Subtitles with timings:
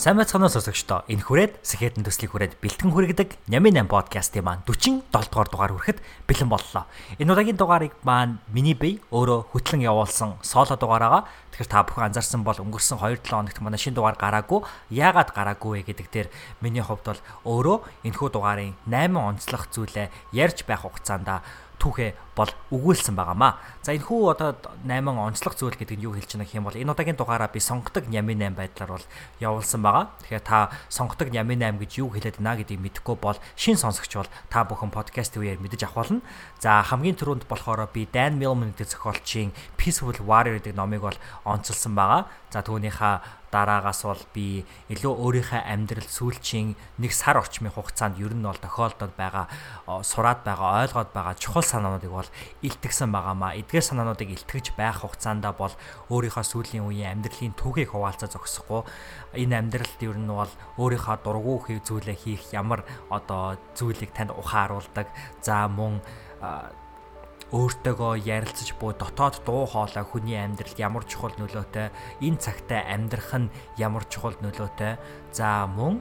[0.00, 1.04] Сайн байцгаана сонсогчдоо.
[1.12, 6.00] Энэ хүрээд Сэхэтэн төслийг хүрээд бэлтгэн хүргэдэг Нямын 8 подкастын маань 47 дугаар дугаар хүрэхэд
[6.24, 6.88] бэлэн боллоо.
[7.20, 11.28] Энэ удаагийн дугаарыг маань миний бие өөрөө хөтлөн явуулсан соло дугаараа.
[11.52, 14.64] Тэгэхээр та бүхэн анзаарсан бол өнгөрсөн 2-7 хоногт манай шинэ дугаар гараагүй.
[14.88, 16.28] Яагаад гараагүй вэ гэдэг дээр
[16.64, 21.44] миний хувьд бол өөрөө энэхүү дугаарын 8 онцлог зүйлээ ярьж байх хугацаанд
[21.76, 23.60] түүхээ бол өгүүлсэн байгаамаа.
[23.84, 24.56] За энэ хүү одоо
[24.88, 27.60] 8 онцлог зүйл гэдэг нь юу хэлж байна гэх юм бол энэ удаагийн дугаараа би
[27.60, 29.06] сонгодог Нями 8 байдлаар бол
[29.44, 30.08] явуулсан байгаа.
[30.24, 34.30] Тэгэхээр та сонгодог Нями 8 гэж юу хэлээд байна гэдгийг мэдэхгүй бол шин сонсогч бол
[34.48, 36.24] та бүхэн подкаст үеэр мэдэж авах болно.
[36.56, 41.92] За хамгийн түрүүнд болохоор би Dan Millman гэдэг зохиолчийн Peaceful Warrior гэдэг номыг бол онцолсон
[41.92, 42.24] байгаа.
[42.48, 44.62] За түүнийхээ дараагаас бол би
[44.94, 49.50] илүү өөрийнхөө амьдрал сүүлчийн нэг сар орчмын хугацаанд ер нь бол тохиолдоод байгаа
[50.06, 52.29] сураад байгаа ойлгоод байгаа чухал санаануудыг бол
[52.62, 53.58] илтгэсэн байгаамаа.
[53.60, 55.74] Эдгээр санаануудыг илтгэж байх хугацаанд бол
[56.10, 58.82] өөрийнхөө сүүлийн үеийн амьдралын түүхийг хуваалцаа зогсохгүй
[59.38, 65.08] энэ амьдралд ер нь бол өөрийнхөө дургу зүйлээ хийх ямар одоо зүйлийг танд ухааруулдаг.
[65.42, 66.00] За мөн
[67.50, 71.90] өөртөөгөө ярилцаж буй дотоод дуу хоолой хүний амьдралд ямар чухал нөлөөтэй
[72.22, 74.94] энэ цагтаа амьдрах нь ямар чухал нөлөөтэй
[75.34, 75.98] за мөн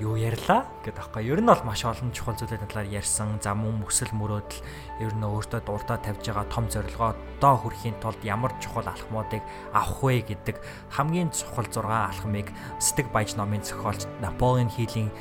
[0.00, 1.28] юу ярьлаа гэдэг аахгүй.
[1.28, 3.36] Ер нь бол маш олон чухал зүйлийн талаар ярьсан.
[3.44, 4.64] За мөн мөсөл мөрөөдөл
[5.04, 9.44] ер нь өөртөө дурдаа тавьж байгаа том зорилгоо доо хүрэхийн тулд ямар чухал алхмуудыг
[9.76, 10.56] авах вэ гэдэг
[10.96, 12.48] хамгийн чухал 6 алхмыг
[12.80, 15.12] Стэг Баяж номын зохиолч Наполеон Хилийн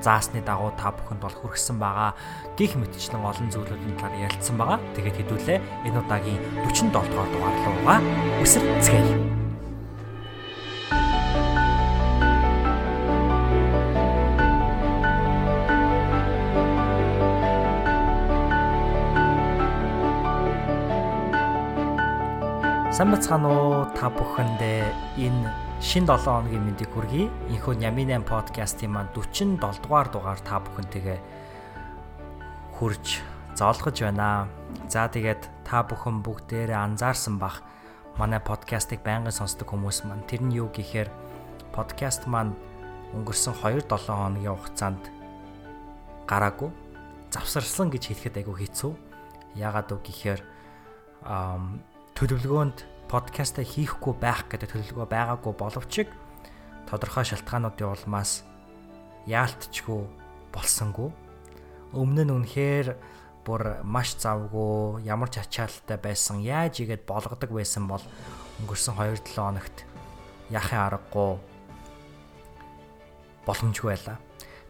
[0.00, 2.16] заасны дагуу та бүхэнд бол хүргэсэн байгаа.
[2.58, 4.78] Гих мэтчлэн олон зүйлүүдийн талаар ярилцсан байгаа.
[4.96, 7.98] Тэгээд хэдүүлээ энэ удаагийн 47 дугаар дугаар руугаа
[22.92, 22.98] үсэр цэцгээе.
[22.98, 24.84] Сайн бацхан уу та бүхэндээ
[25.16, 25.48] энэ
[25.80, 27.32] шин 7 хоногийн мэндийг хүргэе.
[27.56, 31.18] Инхөө Няминан подкастын маань 47 дугаар дугаар та бүхэнтэйгээ
[32.76, 33.24] хурж
[33.56, 34.48] зоолгож байна.
[34.88, 37.64] За тэгээд та бүхэн бүгдээрээ анзаарсан бах
[38.20, 41.08] манай подкастыг байнгын сонсдог хүмүүс маань тэр нь юу гэхээр
[41.72, 42.52] подкаст маань
[43.16, 45.04] өнгөрсөн 2-7 хоногийн хугацаанд
[46.28, 46.70] гараагүй
[47.32, 48.92] завсарлсан гэж хэлэхэд айгүй хэцүү.
[49.56, 50.40] Яагаад вэ гэхээр
[52.16, 52.78] төлөвлөгөөнд
[53.08, 55.94] подкастаа хийхгүй байх гэдэг төлөвлөгөө байгаагүй боловч
[56.88, 58.44] тодорхой шалтгаануудын улмаас
[59.28, 60.02] яалтчгүй
[60.52, 61.10] болсонгүй.
[61.92, 62.88] Өмнө нь үнэхээр
[63.44, 68.04] бүр маш завгүй ямар ч ачаалттай байсан яаж игээд болгодог байсан бол
[68.62, 69.76] өнгөрсөн 2-7 хоногт
[70.52, 71.32] яахын аргагүй
[73.46, 74.18] боломжгүй байлаа.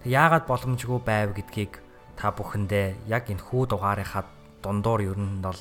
[0.03, 1.83] Тэг яагаад боломжгүй байв гэдгийг
[2.17, 4.25] та бүхэндээ яг энэ хүү дугаарынхаа
[4.63, 5.59] дундуур ер нь бол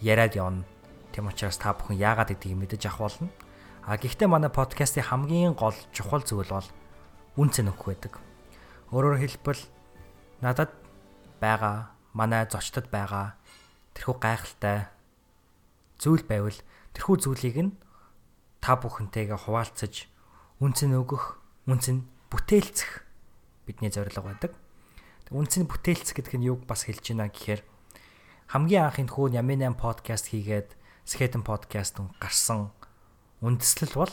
[0.00, 0.64] яриад явна
[1.18, 3.26] Тийм учраас та бүхэн яагаад гэдгийг мэдэж авах болно.
[3.82, 6.68] А гэхдээ манай подкастын хамгийн гол чухал зүйл бол
[7.34, 8.22] үн цэн өгөх байдаг.
[8.94, 9.58] Өөрөөр хэлбэл
[10.38, 10.70] надад
[11.42, 13.34] байгаа, манай зочдод байгаа
[13.98, 14.86] тэрхүү гайхалтай
[15.98, 16.54] зүйл байвал
[16.94, 17.74] тэрхүү зүйлийг нь
[18.62, 20.06] та бүхэнтэйгээ хуваалцаж
[20.62, 21.34] үн цэн өгөх,
[21.66, 23.02] үн цэн бүтээлцэх
[23.66, 24.54] бидний зорилго байдаг.
[25.34, 27.66] Үн цэн бүтээлцэх гэдэг нь юуг бас хэлж байна гэхээр
[28.54, 32.68] хамгийн анх энэ хүү Ямин 8 подкаст хийгээд Skeleton podcast гарсан
[33.40, 34.12] үндэслэл бол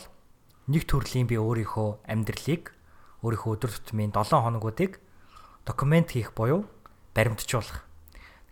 [0.64, 2.72] нэг төрлийн би өөрийнхөө амьдралыг
[3.20, 4.96] өөрийнхөө өдөр тутмын 7 хоногуудыг
[5.68, 6.64] документ хийх буюу
[7.12, 7.84] баримтжуулах.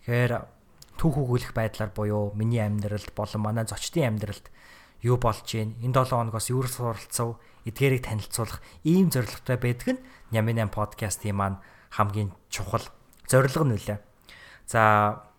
[0.05, 0.45] Тэгэхээр
[0.93, 4.53] түүх өгүүлэх байдлаар буюу миний амьдралд болон манай зочдын амьдралд
[5.01, 10.61] юу болж гин энэ 7 хоногоос юу суралцав эдгээрийг танилцуулах ийм зорилготой байдаг нь Нямин
[10.61, 11.57] 8 подкастын маань
[11.97, 12.85] хамгийн чухал
[13.25, 13.97] зорилго нөлөө.
[14.69, 15.33] За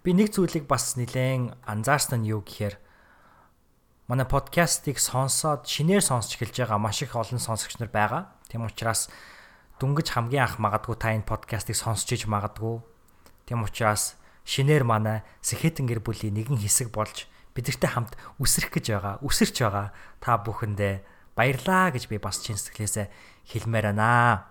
[0.00, 2.80] би нэг зүйлийг бас нэлээд анзаарсан нь юу гэхээр
[4.08, 8.32] манай подкастыг сонсоод шинээр сонсч эхэлж байгаа маш их олон сонсогч нар байгаа.
[8.48, 9.12] Тийм учраас
[9.78, 12.82] дүнгэж хамгийн анх магадгүй та энэ подкастыг сонсч иж магадгүй.
[13.44, 14.16] Тийм учраас
[14.48, 19.92] шинээр манай Сэхэтэн гэр бүлийн нэгэн хэсэг болж бидэртэй хамт үсрэх гэж байгаа, үсэрч байгаа
[20.18, 20.94] та бүхэндээ
[21.36, 23.06] баярлаа гэж би бас чин сэтгэлээсээ
[23.52, 24.50] хэлмээр байна.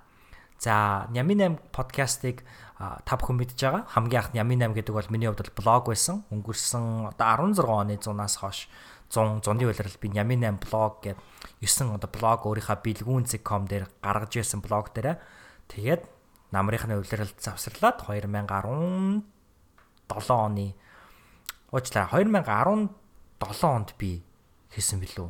[0.60, 2.44] За, Нямин 8 подкастыг
[2.80, 3.88] та бүхэн мэдж байгаа.
[3.96, 6.28] Хамгийн анх Ями 8 гэдэг бол миний хувьд блог байсан.
[6.36, 8.68] Өнгөрсөн одоо 16 оны 100-аас хойш
[9.08, 11.16] 100 100-ны улирал би Ями 8 блог гэдэг
[11.64, 15.16] 9 одоо блог өөрийнхөө билгүүн.com дээр гаргаж ирсэн блог дээрээ
[15.72, 16.04] тэгээд
[16.52, 19.24] намрынхны улиралд завсарлаад 2017
[20.28, 20.76] оны
[21.72, 24.24] уучлаа 2017 онд би
[24.76, 25.30] хийсэн билүү.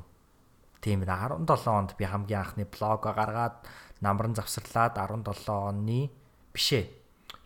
[0.81, 3.61] Тийм ээ 17 онд би хамгийн анхны блог гаргаад
[4.01, 6.09] намран завсарлаад 17 оны
[6.53, 6.85] бишээ.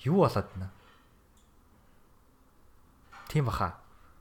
[0.06, 0.72] Юу болоод байна?
[3.30, 3.78] Тийм баха.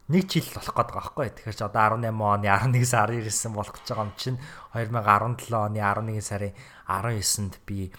[0.09, 1.29] Нэг жил болох гээд байгаа байхгүй.
[1.31, 4.39] Тэгэхээр ч одоо 18 оны 11 сарын 19 болох гэж байгаа юм чинь
[4.73, 6.53] 2017 оны 11 сарын
[6.89, 7.93] 19-нд би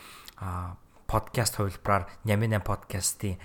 [1.07, 3.37] подкаст хувилбараар Нямин 8 подкастын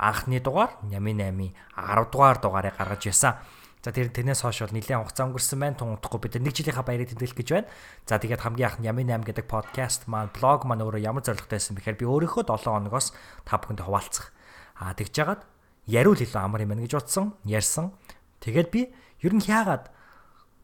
[0.00, 3.36] анхны дугаар Нямин 8-ийн 10 дугаар дугаарыг гаргаж байсан.
[3.80, 5.78] За тэр тэрнээс хойш бол нэлээд хугацаа өнгөрсөн байна.
[5.80, 7.68] Тун утахгүй бид нэг жилийнхаа баярыг тэмдэглэх гэж байна.
[8.04, 11.80] За тэгээд хамгийн анх Нямин 8 гэдэг подкаст маань блог маань өөрөө ямар зорилготой байсан
[11.80, 13.16] бэхээр би өөрийнхөө 7 хоногоос
[13.48, 14.36] та бүхэнд хуваалцах.
[14.76, 15.42] Аа тэгж жагаад
[15.88, 17.96] яриул илүү амар юм байна гэж утсан, ярьсан.
[18.44, 18.92] Тэгээд би
[19.24, 19.88] ер нь яагаад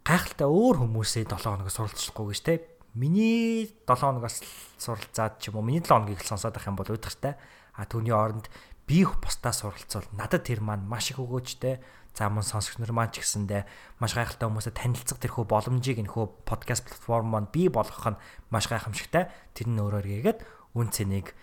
[0.04, 2.54] гайхалтай өөр хүмүүсээ 7 хоногоос суралцахгүй гэж те
[2.92, 4.44] миний 7 хоногоос
[4.76, 7.40] суралцаад ч юм уу миний 7 хоногийг сонсоод байх юм бол удахтай.
[7.76, 8.52] А түүний оронд
[8.86, 11.80] би бусдаа суралцвал надад тэр маань маш их өгөөжтэй.
[12.16, 13.68] За мөн сонсогч нар маань ч гэсэндээ
[14.00, 19.28] маш гайхалтай хүмүүстэй танилцах тэрхүү боломжийг энэхүү подкаст платформ маань бий болгох нь маш гайхамшигтай.
[19.52, 20.40] Тэр нь өөрөөр хийгээд
[20.80, 21.36] үн цэнийг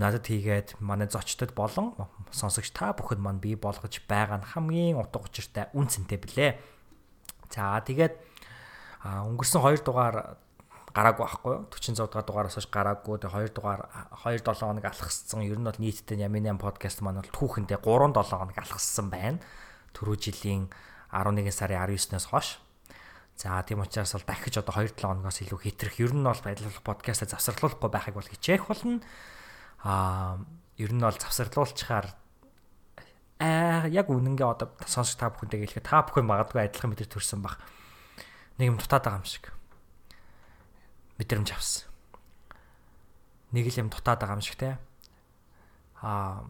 [0.00, 1.92] надад хийгээд манай зочдод болон
[2.32, 6.56] сонсогч та бүхэд маань бий болгож байгаа нь хамгийн утга учиртай үн цэнтэй блэ.
[7.52, 8.16] За тэгээд
[9.04, 10.40] өнгөрсөн 2 дугаар
[10.96, 13.92] гараагүй байхгүй юу 46 дахь дугаараас хойш гараагүй тэгээ 2 дугаар
[14.24, 18.16] 2 7 хоног алхассан ер нь бол нийтдээ Ямин 8 подкаст маань бол түүхэндээ 3
[18.16, 19.38] 7 хоног алхассан байна
[19.96, 20.68] түрүү жилийн
[21.12, 22.58] 11 сарын 19-наас хойш
[23.38, 26.82] за тийм учраас бол дахиж одоо 2 7 хоногоос илүү хэтрэх ер нь бол байдлах
[26.82, 29.00] подкастаа завсарлуулахгүй байхыг бол хичээх болно
[29.86, 30.38] а
[30.76, 32.06] ер нь бол завсарлуулчихаар
[33.38, 37.62] аа яг үнэнгээ одоо сонсож та бүхэнтэй хэлэхэд та бүхэн магадгүй адилхан мэдэр төрсэн баг
[38.58, 39.54] нэг юм дутаад байгаа юм шиг
[41.18, 41.86] мэдрэмж авсан.
[43.54, 44.78] Нэг л юм дутаад байгаа юм шиг те.
[46.02, 46.46] Аа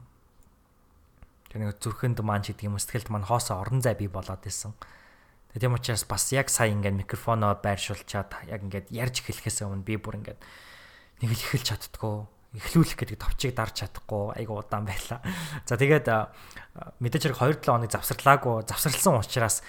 [1.48, 4.76] тэр нэг зүрхэнд маань ч гэдэг юм сэтгэлд маань хоосоо орон зай бий болоод исэн.
[5.52, 9.96] Тэгээ тийм учраас бас яг сая ингээд микрофоноо байршуулчаад яг ингээд ярьж эхлэхээс өмнө би
[9.96, 10.40] бүр ингээд
[11.24, 15.20] нэг л эхэлж чаддгүй эхлүүлэх гэдэг товчийг дарж чадахгүй айгу удаан байлаа.
[15.68, 16.08] За тэгээд
[17.00, 19.60] мэдээж хэрэг 2-7 хоног завсарлаагүй завсарлсан учраас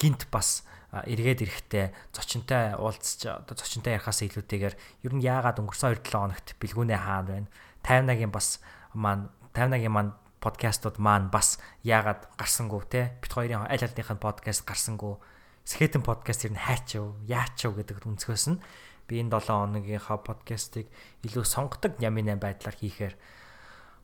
[0.00, 6.16] гинт бас эргээд ирэхдээ зочинтой уулзч одоо зочинтой ярихаас илүүтэйгээр ер нь яагаад өнгөрсөн 2-7
[6.16, 7.48] хоногт бэлгүүнээ хаана байна
[7.84, 8.64] 58-гийн бас
[8.96, 13.18] маань 58-гийн маань подкастууд маань бас яагаад гарсангүй те?
[13.22, 15.18] Бит хоёрын аль альныхын подкаст гарсангүй?
[15.66, 18.62] Скетэн подкаст ер нь хайчав яачав гэдэг өнцгөөс нь
[19.08, 20.86] би энэ 7 хоногийнхаа подкастыг
[21.24, 23.14] илүү сонгодог ямын байдлаар хийхээр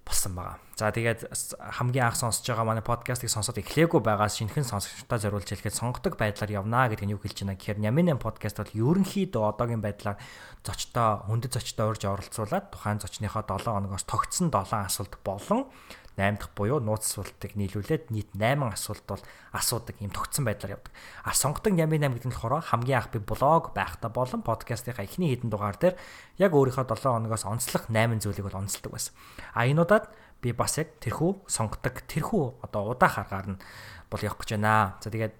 [0.04, 0.60] болсон байгаа.
[0.76, 1.32] За тэгээд
[1.80, 6.52] хамгийн анх сонсож байгаа манай подкастыг сонсоод эхлэегүй байгаас шинэхэн сонсогчдод зориулж хэлэхэд сонгодог байдлаар
[6.60, 10.20] явнаа гэдэг нь юу хэлж байна гэхээр Нямин подкаст бол ерөнхийдөө одоогийн байдлаар
[10.60, 15.72] зочдоо хүндэт зочдоо урьж оролцуулаад тухайн зочныхоо 7 хоногоос тогтсон 7 асуулт болон
[16.14, 20.94] 8 дахь буюу нууц асуултыг нийлүүлээд нийт 8 асуулт бол асуудаг юм тогтсон байдлаар явдаг.
[21.26, 25.34] А сонгодог Нямын 8 гэдэг нь болохоор хамгийн анх би блог байхдаа болон подкастынхаа эхний
[25.34, 25.98] хэдэн дугаар дээр
[26.38, 29.14] яг өөрийнхөө 7 хоногоос онцлох 8 зүйлийг бол онцлдог байсан.
[29.58, 30.06] А энэ удаад
[30.38, 33.62] би бас яг тэрхүү сонгодог тэрхүү одоо удаах аргаар нь
[34.06, 34.94] бол явах гэж байна.
[35.02, 35.34] За тэгээд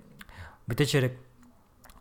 [0.67, 1.15] мэдээж хэрэг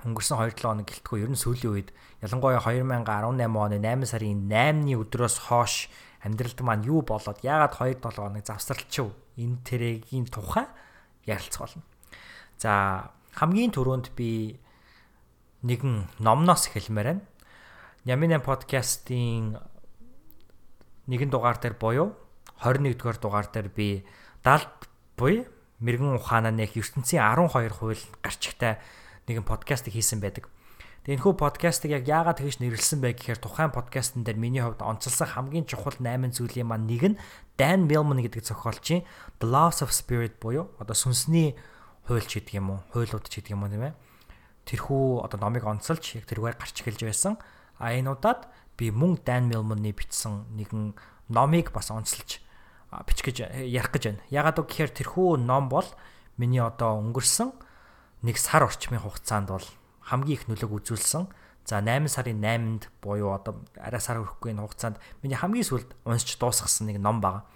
[0.04, 3.08] өнгөрсөн 2-7 хоног гэлтгүй ер нь сүүлийн үед ялангуяа 2018
[3.56, 5.88] оны 8 сарын 8-ны өдрөөс хойш
[6.24, 10.68] амьдралд маань юу болоод яагаад 2 7 хоног завсарлчив энэ тэрэгийн тухай
[11.28, 11.84] ярилцах болно.
[12.58, 14.60] За хамгийн түрүүнд би
[15.68, 17.24] нэгэн номноос эхэлмээр байна.
[18.08, 19.60] Нямин подкастын
[21.08, 22.16] нэгэн дугаар дээр буюу
[22.64, 24.08] 21 дугаар дугаар дээр би
[24.44, 24.88] далд
[25.20, 25.48] буй
[25.84, 28.80] мэрэгэн ухаанаа нэх ертөнцийн 12 хууль гарчигтай
[29.28, 30.48] нэгэн подкастыг хийсэн байдаг.
[31.04, 35.36] Тэгээ энэхүү подкастыг яг яагаад тэгж нэрлсэн бэ гэхээр тухайн подкастн дээр миний хувьд онцлсан
[35.36, 37.20] хамгийн чухал 8 зүйлийн маань нэг нь
[37.60, 39.04] Dan Millman гэдэг зохиолчийн
[39.44, 41.60] The Laws of Spirit буюу одоо сүнсний
[42.08, 44.00] хуульч гэдэг юм уу, хуйлууд ч гэдэг юм уу тийм ээ.
[44.64, 47.36] Тэрхүү одоо номыг онцолж яг тэргээр гарч эхэлж байсан.
[47.84, 48.48] А энэ удаад
[48.80, 50.96] би мөн Dan Millman-ы бичсэн нэгэн
[51.28, 52.40] номыг бас онцолж
[53.04, 54.24] бичих гэж ярих гэж байна.
[54.32, 55.88] Ягаад гэхээр тэрхүү ном бол
[56.40, 57.52] миний одоо өнгөрсөн
[58.24, 59.68] нэг сар орчмын хугацаанд бол
[60.10, 61.28] хамгийн их нөлөөг үзүүлсэн.
[61.64, 66.36] За 8 сарын 8-нд буюу одоо арай сар хүрэхгүй энэ хугацаанд миний хамгийн сүүлд уншиж
[66.36, 67.48] дуусгасан нэг ном байгаа.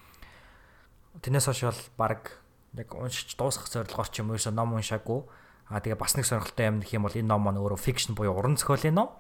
[1.20, 2.40] Тэрнээс хойш бол баг
[2.72, 5.28] яг уншиж дуусгах зорилгоор ч юм уу ном уншаагүй.
[5.68, 8.40] Аа тэгээ бас нэг сонирхолтой юм гэх юм бол энэ ном маань өөрөө фикшн буюу
[8.40, 9.12] уран зохиолын ном.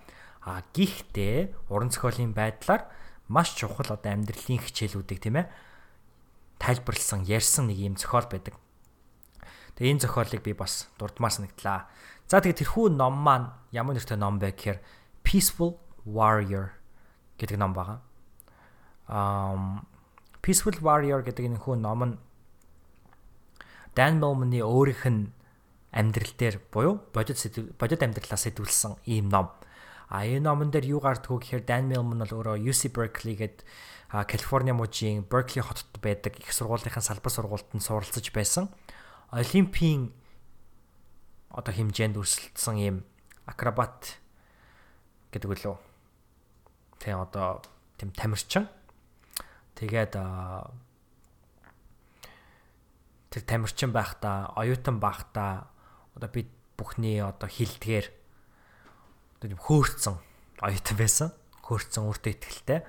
[0.47, 2.87] Аа гихтээ уран зохиолын байдлаар
[3.27, 5.51] маш чухал одоо амьдралын хичээлүүдийг тийм ээ
[6.63, 8.55] тайлбарлсан, ярьсан нэг юм зохиол байдаг.
[9.77, 11.85] Тэгээ энэ зохиолыг би бас дурдмаар санагдлаа.
[12.25, 14.81] За тэгээ тэрхүү ном маань ямар нэртэй ном бэ гэхээр
[15.21, 16.73] Peaceful Warrior
[17.37, 18.01] гэдэг ном байгаа.
[19.05, 19.85] Um
[20.41, 22.15] Peaceful Warrior гэдэг энэ хүү ном нь
[23.97, 25.33] Dan Millman-ы өөрийнх нь
[25.89, 27.37] амьдрал дээр буюу бодит
[27.81, 29.49] бодит амьдралаас сэдвүүлсэн ийм ном.
[30.09, 33.65] А энэ номон дээр юу гардггүй гэхээр Dan Millman бол өөрөө UC Berkeley гээд
[34.09, 38.69] Калифорни мужийн Berkeley хотод байдаг их сургуулийн салбар сургуультанд суралцж байсан.
[39.31, 40.15] Олимпийн
[41.51, 42.97] одоо хэмжээнд өрсөлдсөн ийм
[43.43, 44.23] акробат
[45.35, 45.75] гэдэг үлээ.
[47.03, 47.59] Тэ одоо
[47.99, 48.71] тийм тамирчин.
[49.75, 50.15] Тэгээд
[53.33, 55.67] тэр тамирчин байхдаа, оюутан байхдаа
[56.15, 56.47] одоо бид
[56.79, 58.07] бүхний одоо хилдгээр
[59.37, 60.15] одоо тийм хөөрцөн
[60.63, 61.29] оюутан байсан.
[61.67, 62.79] Хөөрцөн өөртөө ихтэй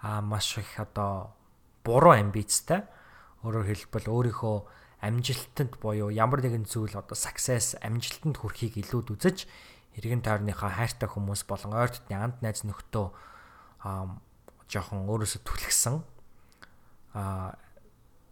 [0.00, 1.36] аа маш их одоо
[1.84, 2.88] буруу амбицтай.
[3.44, 4.56] Өөрөөр хэлбэл өөрийнхөө
[5.02, 9.50] амжилтанд буюу ямар нэгэн зүйл одоо success амжилтанд хүрэхийг илүүд үзэж
[9.98, 13.06] эргэн тойрныхаа хайртай хүмүүс болон ойр дотны анд найз нөхдөө
[14.70, 16.00] жоохон өөрөөсөө түлхсэн.
[17.18, 17.58] Аа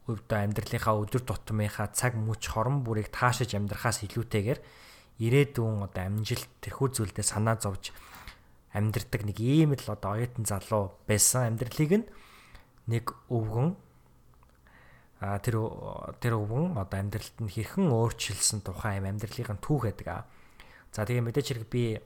[0.08, 4.58] өвдө амьдралынхаа өдөр тутмынхаа цаг мөч хорон бүрийг таашиж амьдрахаас илүүтэйгээр
[5.20, 7.94] ирээдүйн одоо амжилт тэрхүү зүйлдээ санаа зовж
[8.74, 12.06] амьдрдаг нэг ийм л одоо оюутан залуу байсан амьдралыг нь
[12.90, 13.76] нэг өвгөн
[15.20, 15.60] а тэр
[16.16, 20.08] тэр өвгөн одоо амьдралд нь хэрхэн өөрчилсөн тухай юм амьдралын түүх гэдэг.
[20.96, 22.00] За тэгээ мэдээч хэрэг би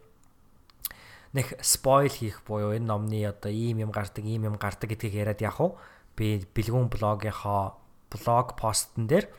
[1.35, 5.41] нэг спойл хийх буюу энэ номны одоо ийм юм гардаг, ийм юм гардаг гэдгийг яриад
[5.43, 5.73] явах уу?
[6.19, 7.79] Би бэлгүүн блогийнхоо
[8.11, 9.31] блог постн дээр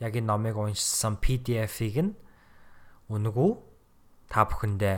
[0.00, 2.12] яг энэ номыг уншсан PDF-ийг нь
[3.08, 3.50] үнгүү
[4.28, 4.96] та бүхэндээ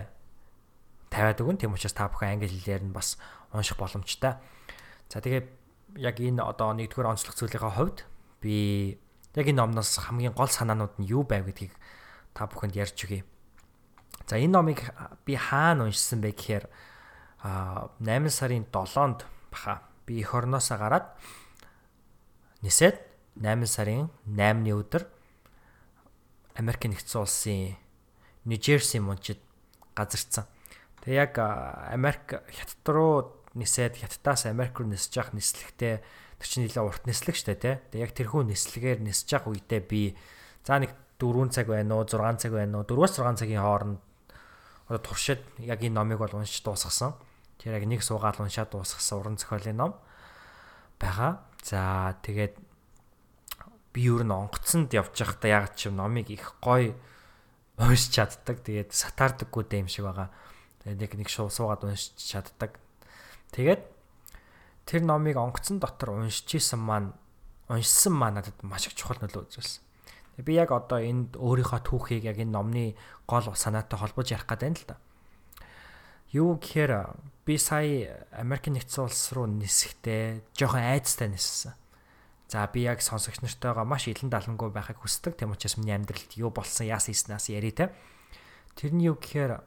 [1.10, 1.58] тавиад өгөн.
[1.58, 3.18] Тийм учраас та бүхэн англи хэлээр нь бас
[3.50, 4.38] унших боломжтой.
[5.10, 5.57] За тэгээ
[5.96, 8.04] яг энэ одоо нэгдүгээр онцлог зүйлийнхаа хувьд
[8.42, 8.98] би
[9.32, 11.72] яг энэ номноос хамгийн гол санаанууд нь юу байв гэдгийг
[12.34, 13.24] та бүхэнд ярьж өгье.
[14.26, 14.84] За энэ номыг
[15.24, 16.64] би хаана уншсан бэ гэхээр
[17.40, 21.06] а 8 сарын 7-нд баха би эх орноосоо гараад
[22.62, 22.98] нисээд
[23.38, 25.06] 8 сарын 8-ны өдөр
[26.58, 27.78] Америк нэгдсэн улсын
[28.44, 29.38] Нью-Жерси мужид
[29.94, 30.50] газарцсан.
[31.04, 35.94] Тэг яг Америк хятад руу нисээд хятадаас Америк руу нисэж явах нислэгтээ
[36.38, 37.74] тэр чинь нэлээ урт нислэг штэ тий.
[37.90, 40.14] Тэг яг тэрхүү нислэгээр нисэж явах үедээ би
[40.62, 43.98] за нэг 4 цаг байна уу 6 цаг байна уу 4-6 цагийн хооронд
[44.86, 47.18] одоо туршид яг энэ номыг бол уншиж дуусгасан.
[47.58, 49.92] Тэр яг нэг суугаал уншаад дуусгасан уран зохиолын ном
[51.02, 51.42] байгаа.
[51.66, 52.54] За тэгээд
[53.92, 56.94] би юу н онгоцонд явж байхдаа яг ч номыг их гоё
[57.76, 58.62] уншиж чаддаг.
[58.62, 60.30] Тэгээд сатаардаггүй дэм шиг байгаа.
[60.86, 62.78] Тэгээд нэг нэг шуу суугаад уншиж чаддаг.
[63.52, 63.82] Тэгээд
[64.88, 67.12] тэр номыг онгоцон дотор уншиж исэн маань
[67.68, 69.82] уншсан маань надад маш их чухал нөлөө үзүүлсэн.
[70.44, 72.84] Би яг одоо энд өөрийнхөө түүхийг яг энэ номны
[73.26, 74.96] гол санаатай холбож ярих гэдэг юм л да.
[76.30, 76.92] Юу гэхээр
[77.48, 81.72] би сая Америк нэгдсэн улс руу нисэхдээ жоохон айцтай ниссэн.
[82.48, 85.36] За би яг сонсогч нартайгаа маш илэн далангүй байхыг хүсдэг.
[85.36, 87.92] Тэм учраас миний амьдралд юу болсон яасан ийснаас яри те.
[88.76, 89.60] Тэр нь юу гэхээр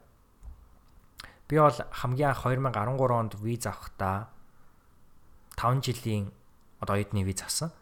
[1.52, 4.32] би бол хамгийн анх 2013 онд виз авахдаа
[5.60, 6.32] 5 жилийн
[6.80, 7.76] одоо оюутны виз авсан.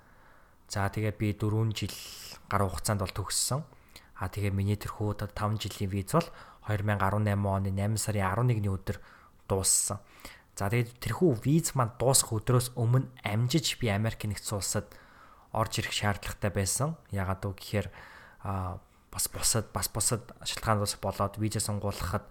[0.66, 1.94] За тэгээ би 4 жил
[2.50, 3.62] гаруй хугацаанд бол төгссөн.
[4.18, 6.26] А тэгээ миний тэрхүү 5 жилийн виз бол
[6.66, 8.98] 2018 оны 8 сарын 11-ний өдөр
[9.46, 10.02] дууссан.
[10.58, 14.90] За тэгээд тэрхүү виз маань дуусах өдрөөс өмнө амжиж би Америк нэгдсэн улсад
[15.54, 16.98] орж ирэх шаардлагатай байсан.
[17.14, 17.86] Ягаад үг гэхээр
[18.42, 18.82] а
[19.14, 22.26] бас бусад бас бусад шалтгаанаас болоод виза сонгуулахад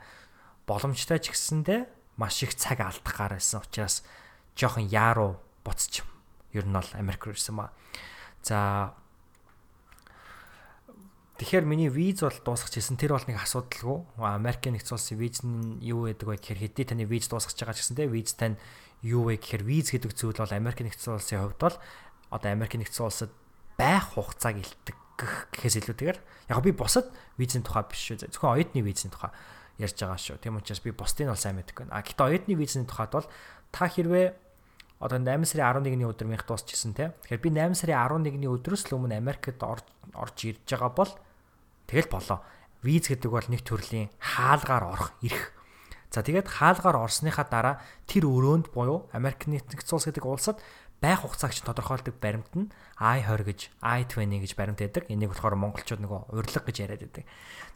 [0.70, 1.90] боломжтой ч гэсэндэ
[2.22, 4.06] маш их цаг алдахаар байсан учраас
[4.54, 6.06] жоохон яаруу буцч
[6.54, 7.74] ер нь бол Америк руу ирсэн ба.
[8.46, 8.94] За
[11.40, 13.00] Тэгэхээр миний виз бол дуусчихсан.
[13.00, 14.04] Тэр бол нэг асуудалгүй.
[14.20, 17.88] Америкийн нэгдсэн улсын виз нь юу гэдэг вэ гэхээр хэдий таны виз дуусгаж байгаа ч
[17.88, 18.60] гэсэн те виз тань
[19.08, 21.78] юу вэ гэхээр виз гэдэг зүйл бол Америкийн нэгдсэн улсын хувьд бол
[22.36, 23.32] одоо Америкийн нэгдсэн улсад
[23.80, 26.20] байх хугацааг илтгэх гэхээс илүүтэйгээр
[26.52, 27.08] яг би бусад
[27.40, 28.28] визийн тухай биш шүү.
[28.36, 29.32] Зөвхөн оюутны визийн тухай
[29.80, 30.38] ярьж байгаа шүү.
[30.44, 31.96] Тийм учраас би бусдыг бол сайн мэддэг байна.
[31.96, 33.28] А гэхдээ оюутны визийн тухайд бол
[33.72, 34.28] та хэрвээ
[35.00, 37.16] одоо 8 сарын 11-ний өдөр минь дуусчихсан те.
[37.24, 41.12] Тэгэхээр би 8 сарын 11-ний өдрөөс л өмнө Америкт орж ирж байгаа бол
[41.90, 42.46] Тэгэл болоо.
[42.86, 45.58] Виз гэдэг бол нэг төрлийн хаалгаар орох эрх.
[46.14, 50.62] За тэгээд хаалгаар орсныхаа дараа тэр өрөөнд буюу Америк нэгдсэн улс гэдэг улсад
[51.00, 52.68] байх хугацаагч тодорхойлдог баримт нь
[53.00, 55.08] I20 гэж I20 гэж баримт байдаг.
[55.08, 57.26] Энийг болохоор монголчууд нөгөө урилга гэж яриад байдаг.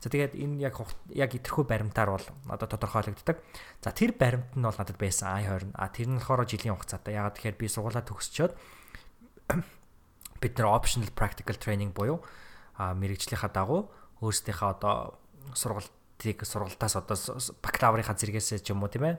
[0.03, 0.75] За тэгээд энэ яг
[1.15, 3.39] яг итэрхүү баримтаар бол одоо тодорхойлогддог.
[3.79, 5.71] За тэр баримт нь бол надад байсан I20.
[5.79, 7.15] А тэр нь болохоор жилийн хугацаатай.
[7.15, 8.51] Ягаад тэгэхээр би сургуулаа төгсчөөд
[10.43, 12.19] бид нар optional practical training буюу
[12.75, 13.87] мэрэгжлийнхаа дагуу
[14.19, 15.15] өөрсдийнхээ одоо
[15.55, 17.15] сургалтыг сургалтаас одоо
[17.63, 19.15] бакалаврынхаа зэрэгээс ч юм уу тийм ээ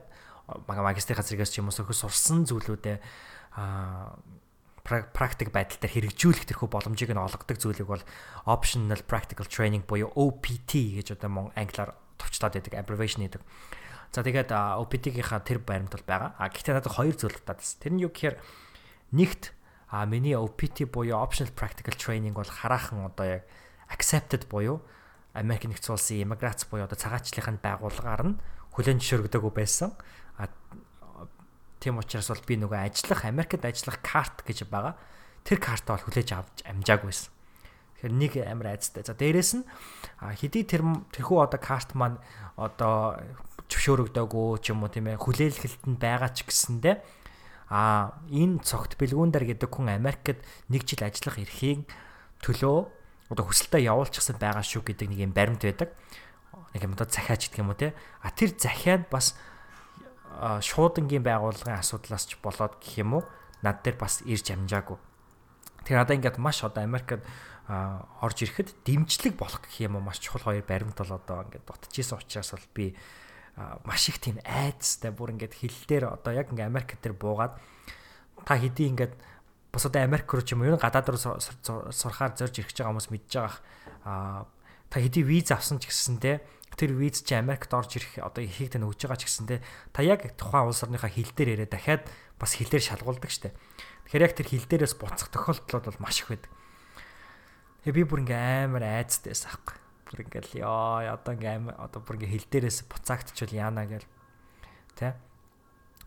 [0.69, 2.97] магистрийнхаа зэрэгээс ч юм уу сөхөс сурсан зүйлүүдээ
[3.55, 4.19] аа
[4.85, 8.05] практик байдал дээр хэрэгжүүлэх тэрхүү боломжийг нь олгодог зүйлийг бол
[8.45, 13.41] optional practical training буюу OPT гэж одоо мөн англиар товчлоод байдаг abbreviation гэдэг.
[14.13, 16.37] За тэгээд OPT-гийнхаа тэр баримт бол байгаа.
[16.37, 17.81] А гэхдээ надад хоёр зүйл татсан.
[17.81, 18.37] Тэр нь юу гэхээр
[19.17, 19.57] нэгт
[19.89, 23.43] а миний OPT буюу optional practical training бол хараахан одоо яг
[23.89, 24.85] accepted буюу
[25.35, 28.39] Америк нэгдсэн улсын иммиграц буюу одоо цагаачлалын байгууллагаар нь
[28.71, 29.91] хүлэн зөвшөөрөгдөөгүй байсан.
[30.39, 30.47] А
[31.85, 34.97] тийм учраас бол би нөгөө ажиллах Америкт ажиллах карт гэж байгаа.
[35.45, 37.29] Тэр картаа бол хүлээж авч амжаагүй байсан.
[38.01, 39.05] Тэгэхээр нэг амар айцтай.
[39.05, 39.65] За дээрэс нь
[40.41, 40.81] хэдий тэр
[41.13, 42.17] тэрхүү одоо карт маань
[42.57, 43.21] одоо
[43.69, 47.01] зөвшөөрөгдөөгүй ч юм уу тийм ээ хүлээлгэлтэнд байгаа ч гэсэндэ
[47.69, 51.85] а энэ цогт бэлгүүндэр гэдэг хүн Америкт нэг жил ажиллах эрхийн
[52.45, 52.77] төлөө
[53.33, 55.89] одоо хүсэлтээ явуулчихсан байгаа шүү гэдэг нэг юм баримт байдаг.
[56.77, 57.97] Нэг юм одоо захиач гэдэг юм уу те.
[58.21, 59.33] А тэр захиад бас
[60.61, 63.23] шуудангийн байгууллагын асуудлаас ч болоод гэх юм уу
[63.63, 64.97] над дээр бас ирж амжаагүй.
[65.85, 67.23] Тэгэхээр надаа ингээд маш одоо Америкт
[67.65, 72.19] орж ирэхэд дэмжлэг болох гэх юм уу маш чухал хоёр баримт бол одоо ингээд дутчихсан
[72.21, 72.85] учраас бол би
[73.87, 77.57] маш их тийм айцтай бүр ингээд хил дээр одоо яг ингээд Америк дээр буугаад
[78.45, 79.13] та хэдий ингээд
[79.73, 81.19] бас одоо Америк руу ч юм уу ер нь гадаад руу
[81.89, 83.57] сурахаар зорж ирэх байгаа хүмүүс мэдж байгаа.
[84.05, 84.45] Аа
[84.89, 88.83] та хэдий виз авсан ч гэсэндээ тэр виз чи Америкт орж ирэх одоо ихийг тань
[88.83, 89.59] өгж байгаа ч гэсэндээ
[89.95, 92.03] та яг тухайн улс орныхаа хил дээр яриа дахиад
[92.35, 93.55] бас хилээр шалгуулдаг штэ.
[94.05, 96.51] Тэгэхээр яг тэр хил дээрээс буцах тохиолдлууд бол маш их байдаг.
[97.87, 99.77] Тэгээ би бүр ингээ амар айцтай байсан аахгүй.
[100.05, 104.09] Бүр ингээл ёо одоо ингээ амар одоо бүр ингээ хил дээрээс буцаагтчвал яана гээл.
[104.99, 105.15] Тэ?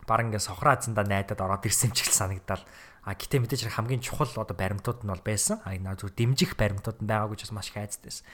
[0.05, 2.61] Бараг ингээ сохраазандаа найдаад ороод ирсэн ч их санагдал.
[3.03, 5.63] А гэтээ мэдээж хамгийн чухал одоо баримтууд нь бол байсан.
[5.65, 8.27] А энэ зөв дэмжих баримтууд нь байгаагүй ч бас маш их айцдайсэн.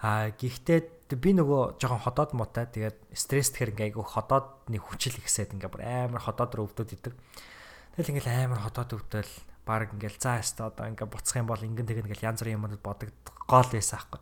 [0.00, 5.52] А гэхдээ би нөгөө жоохон ходоод муутай тэгээд стресс тэгэхээр ингээ айгүй ходоодны хүчил ихсээд
[5.54, 7.14] ингээ бүр амар ходоод руу өвдөд идэг.
[7.94, 9.32] Тэгэл ингээл амар ходоод өвдөл
[9.68, 12.82] баг ингээл за яста одоо ингээ буцах юм бол ингэн тэг ингээл янз бүрийн юмнууд
[12.84, 13.12] бодог
[13.48, 14.20] гол байсан аахгүй.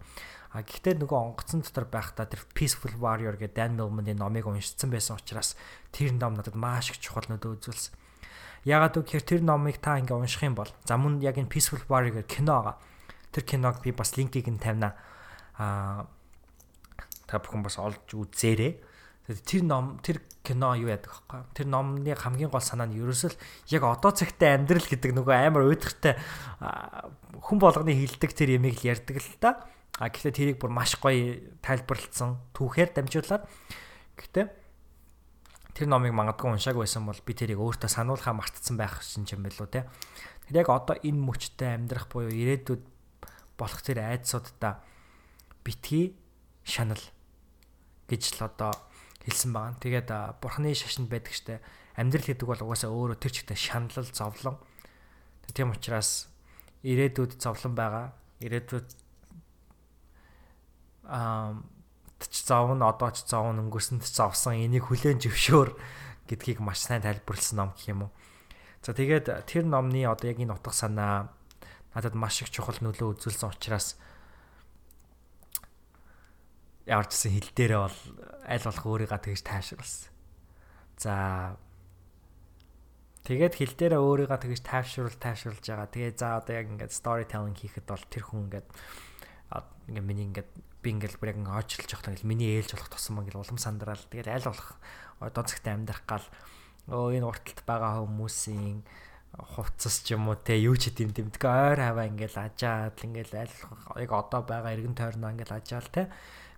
[0.52, 5.16] А гэхдээ нөгөө онгоцон дотор байхдаа тэр Peaceful Warrior гэдэг Dan Millman-ийн номыг уншицсан байсан
[5.16, 5.56] учраас
[5.96, 7.96] тэр ном надад маш их чухал нөлөө үзүүлсэн.
[8.68, 12.20] Ягаад гэвэл тэр номыг та ингээ унших юм бол за мөн яг энэ Peaceful Warrior
[12.20, 12.76] гэх кино байгаа.
[13.32, 14.92] Тэр киног би бас линкийг нь тавина.
[15.56, 16.04] Аа
[17.32, 18.76] та бүхэн бас олж үзээрэй.
[19.48, 21.48] Тэр ном тэр кино юу яадаг вэ?
[21.56, 23.32] Тэр номны хамгийн гол санаа нь ерөөсөл
[23.72, 26.18] яг одоо цагтаа амьдрал гэдэг нөгөө амар уйдгартай
[27.40, 29.64] хүн болгоны хилдэг тэр ямиг л ярьдаг л та.
[29.96, 33.46] А гэхдээ тэрийг бүр маш гоё тайлбарлалцсан түүхээр дамжуулаад
[34.18, 34.46] гэхдээ
[35.78, 39.68] тэр номыг магадгүй уншааг байсан бол би тэрийг өөртөө сануулхаа мартцсан байх шин юм билүү
[39.70, 39.86] те.
[40.50, 42.82] Тэр яг одоо энэ мөчтэй амьдрах буюу ирээдүйд
[43.56, 44.82] болох тэр айдсуудаа
[45.62, 46.18] битгий
[46.66, 47.00] шанал
[48.12, 48.76] гэж л одоо
[49.24, 49.80] хэлсэн байгаа.
[49.80, 50.08] Тэгээд
[50.44, 51.64] бурхны шашинд байдаг штэ
[51.96, 54.60] амьдрал гэдэг бол угаасаа өөрөө тэр чигтээ шаналл зовлон.
[55.52, 56.28] Тийм учраас
[56.84, 58.06] ирээдүйд зовлон байгаа.
[58.44, 58.88] Ирээдүйд
[61.08, 61.56] аа
[62.22, 65.74] ч зовн одоо ч зовн өнгөрсөнд ч зовсон энийг хүлээн зөвшөөр
[66.30, 68.12] гэдгийг маш сайн тайлбарлсан ном гэх юм уу.
[68.82, 71.34] За тэгээд тэр номны одоо яг энэ утга санаа
[71.94, 73.98] надад маш их чухал нөлөө үзүүлсэн учраас
[76.86, 77.98] яарчсан хил дээрээ бол
[78.46, 80.10] аль болох өөрийгөө тэгж тайвшруулсан.
[80.98, 81.14] За
[83.26, 85.88] тэгээд хил дээрээ өөрийгөө тэгж тайвшруул тайвшруулж байгаа.
[85.90, 88.68] Тэгээ за одоо яг ингээд storytelling хийхэд бол тэр хүн ингээд
[89.88, 90.50] ингээд миний ингээд
[90.82, 94.04] би ингээл бүр яг ингээ очилж явах ингээл миний ээлж болох тусам ингээл улам сандраал
[94.10, 94.70] тэгэл аль болох
[95.22, 96.26] одоо цагтаа амьдрах гал
[96.90, 98.82] өө энэ урталт байгаа хүмүүсийн
[99.32, 103.54] хувцас ч юм уу те юу ч гэдэм тэмдэг ойр хаваа ингээл ажаад ингээл аль
[104.02, 106.10] яг одоо байгаа эргэн тойрноо ингээл ажаал те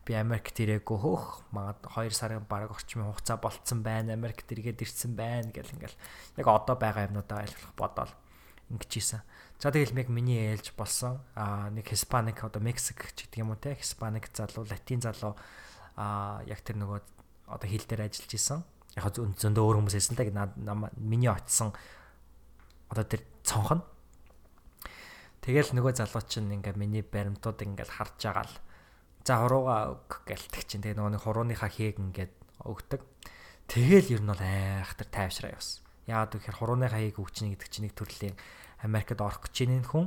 [0.04, 5.16] би Америкт ирээгүй хөөх магад 2 сарын бараг орчмын хугацаа болцсон байна Америкт иргээд ирсэн
[5.16, 5.96] байна гэл ингээл
[6.40, 8.12] яг одоо байгаа юмнуудаа болох бодоол
[8.70, 9.20] ингэжсэн
[9.64, 11.24] За тэгэл яг миний ээлж болсон.
[11.34, 13.72] Аа нэг Hispanic одоо Мексик ч гэдэг юм уу те.
[13.78, 15.40] Hispanic залуу, Латин залуу
[15.96, 17.00] аа яг тэр нөгөө
[17.48, 18.60] одоо хил дээр ажиллаж исэн.
[18.92, 20.28] Яг зөндөө өөр хүмүүс байсан та
[21.00, 21.72] миний очсон
[22.90, 23.82] одоо тэр цонх нь.
[25.40, 28.54] Тэгэл нөгөө залуу чинь ингээ миний баримтууд ингээл харж байгаа л
[29.24, 32.32] за хурууга өг гэлдэг чинь тэгээ нөгөө хурууныхаа хээг ингээд
[32.68, 33.00] өгдөг.
[33.66, 35.80] Тэгэл ер нь бол айхтар тайвшраа явсан.
[36.04, 38.36] Яагаад гэхээр хурууныхаа хээг өгч нэг гэдэг чинь нэг төрлийн
[38.84, 40.06] Америкт орох гэж байгаа хүн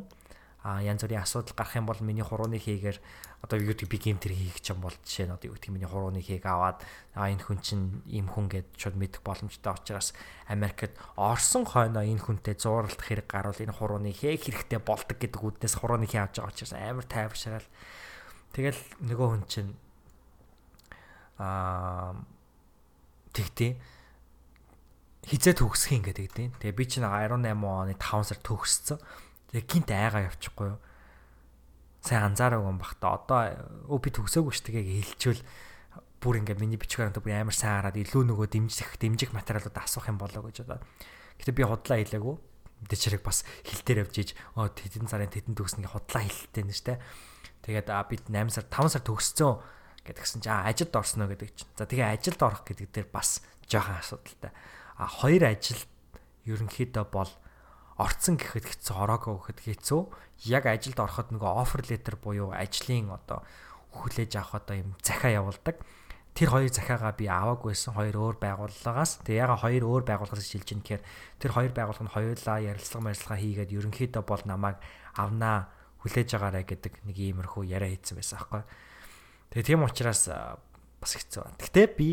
[0.68, 3.00] а янз бүрийн асуудал гарах юм бол миний хурууны хийгээр
[3.40, 5.72] одоо юу гэдэг би гейм тэр хийх ч юм бол жишээ нь одоо юу гэдэг
[5.72, 6.84] миний хурууны хийг аваад
[7.16, 10.12] а энэ хүн чинь ийм хүн гэд шууд мэдэх боломжтой учраас
[10.52, 15.76] Америкт орсон хойноо энэ хүнтэй зууралдах хэрэг гарвал энэ хурууны хийх хэрэгтэй болдог гэдэг үднээс
[15.80, 17.68] хурууны хий авч байгаа учраас амар тайвшраал
[18.58, 19.72] тэгэл нөгөө хүн чинь
[21.38, 22.18] а
[23.38, 23.78] тэгтээ
[25.30, 26.52] хизээ төгсөх юм гэдэг тийм.
[26.58, 28.98] Тэгээ би чинь 18 оны 5 сар төгссөн.
[29.52, 30.80] Тэгээ гинт айгаа явчихгүй юу.
[32.02, 33.14] Сайн анзаараагүй юм бах та.
[33.20, 35.44] Одоо өө би төгсөөгүй ш тэгээ хэлчихвэл
[36.24, 40.08] бүр ингээ миний бичгээр одоо бүр амар сайн хараад илүү нөгөө дэмжих дэмжих материалууд асуух
[40.08, 40.80] юм болоо гэж одоо.
[41.38, 42.36] Гэтэ би худлаа хэлээгүй.
[42.88, 46.74] Мэдээч хэрэг бас хил дээр явж иж оо тэдэн сарын тэдэн төгснөгийн худлаа хэлтэй нэ
[46.74, 46.98] штэ.
[47.68, 49.60] Тэгээд бид 8 сар 5 сар төгссөн
[50.08, 51.72] гэдгсэн чи ажилд орсноо гэдэг чинь.
[51.76, 54.56] За тэгээ ажилд орох гэдэг дээр бас жоохон асуудалтай.
[54.96, 55.84] А хоёр ажил
[56.48, 57.28] ерөнхийдөө бол
[58.00, 60.02] орцсон гэхэд хэцүү, ороогүй гэхэд хэцүү.
[60.48, 63.44] Яг ажилд ороход нөгөө offer letter буюу ажлын одоо
[63.92, 65.84] хүлээж авах одоо юм захиа явуулдаг
[66.38, 70.86] тэр хоёр захиагаа би аваагүйсэн хоёр өөр байгууллагаас тэгээ яга хоёр өөр байгууллагаас шилж ин
[70.86, 71.04] гэхээр
[71.42, 74.78] тэр хоёр байгууллага нь хоёулаа ярилцлага марилцлага хийгээд ерөнхийдөө бол намайг
[75.18, 75.74] авнаа
[76.08, 78.64] хүлээж агаарай гэдэг нэг иймэрхүү яриа хийсэн байсан аахгүй.
[79.52, 81.60] Тэгээ тийм учраас бас хэцүү байна.
[81.60, 82.10] Гэхдээ би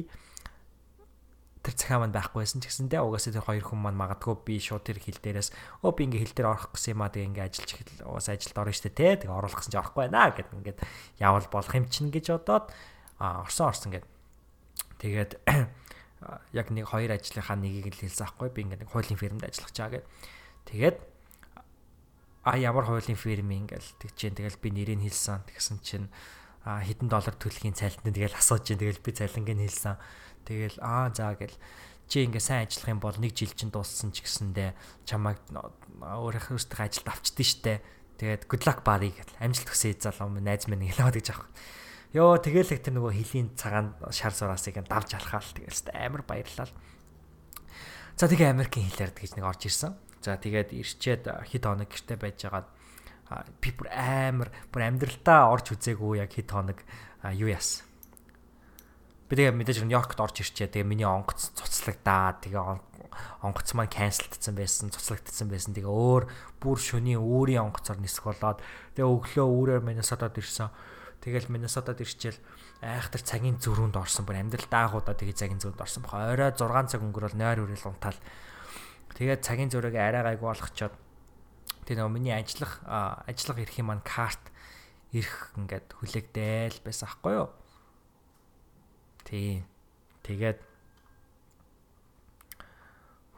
[1.62, 5.00] тэр захиа маань байхгүйсэн ч гэсэндээ угаасаа тэр хоёр хүн маань магадгүй би шууд тэр
[5.00, 8.04] хил дээрээс өө би ингээ хил дээр орох гэсэн юм а тэгээ ингээ ажиллаж эхэл
[8.04, 10.78] угаасаа ажилд орно штэ те тэгээ оруулах гэсэн чи орохгүй байна гэд ингээд
[11.24, 12.68] явал болох юм чинь гэж бодоод
[13.16, 14.04] орсон орсон гэд
[15.04, 15.36] Тэгээд
[16.56, 19.92] яг нэг хоёр ажлынхаа нэгийг л хэлсэн аахгүй би ингээд нэг хуулийн фирмд ажиллах чаа
[19.92, 20.08] гэд.
[20.64, 20.96] Тэгээд
[22.44, 26.08] а ямар хуулийн фирм ингээл тэгжин тэгэл би нэрийг хэлсэн тэгсэн чинь
[26.64, 29.96] а хэдэн доллар төлөхийн цалинтай тэгэл асууж чинь тэгэл би цалингийн хэлсэн.
[30.48, 31.56] Тэгэл а за гэл.
[32.08, 34.72] Чи ингээ сайн ажиллах юм бол нэг жил чинь дууссан ч гэсэндэ
[35.04, 35.40] чамайг
[36.00, 37.80] өөрийнхөө өөртөө ажилд авчдээ штэ.
[38.16, 41.48] Тэгээд good luck бари гэдэл амжилт хүсье залуу минь найз минь гэлээд гэж аах
[42.14, 46.72] ёо тэгэл их тэр нөгөө хилийн цагаан шар сураасыг давж алхаал тэгэл амар баярлал.
[48.14, 49.98] За тэгээ Америкийн хэлээр гэж нэг орж ирсэн.
[50.24, 52.68] За тэгээд ирчээд хэд хоног гэрте байж байгаад
[53.60, 56.80] би бүр амар бүр амьдралтаа орж үзээгүй яг хэд хоног
[57.36, 57.84] юу яасан.
[59.28, 60.72] Би тэгээ мэдээж Нью-Йоркт орж ирчээ.
[60.72, 62.40] Тэгээ миний онгоц цуцлагдаа.
[62.40, 62.60] Тэгээ
[63.44, 65.76] онгоц маань канселдсан байсан, цуцлагдсан байсан.
[65.76, 66.24] Тэгээ өөр
[66.60, 68.60] бүр шөнийн өөрийн онгоцоор нисэх болоод
[68.96, 70.68] тэгээ өглөө өөрөөр Миннесотад ирсэн.
[71.24, 72.36] Тэгэл Миннесотад ирчээл
[72.84, 76.04] айхтар цагийн зөрүүнд орсон бүр амьдрал даагуудаа тэгээ цагийн зөрүүнд орсон.
[76.04, 76.60] Орой 6
[76.92, 78.20] цаг өнгөрөөл нойр үрэл унтаал.
[79.14, 80.94] Тэгээд цагийн зөрөөг арай гайгүй болгочоод
[81.86, 82.82] тэгээ нөгөө миний ажиллах
[83.30, 84.42] ажиллах эрхийн маань карт
[85.14, 87.48] ирэх ингээд хүлээгдээл байсан аахгүй юу?
[89.22, 89.62] Тий.
[90.26, 90.58] Тэгээд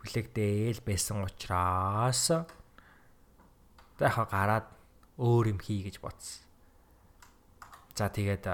[0.01, 2.33] хүлээгдээл байсан учраас
[4.01, 4.67] таахаа гараад
[5.21, 6.41] өөр юм хий гэж бодсон.
[7.93, 8.49] За тэгээд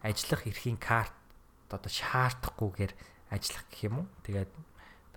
[0.00, 1.12] ажиллах эрхийн карт
[1.68, 2.92] одоо шаардахгүйгээр
[3.28, 4.08] ажиллах гэх юм уу.
[4.24, 4.52] Тэгээд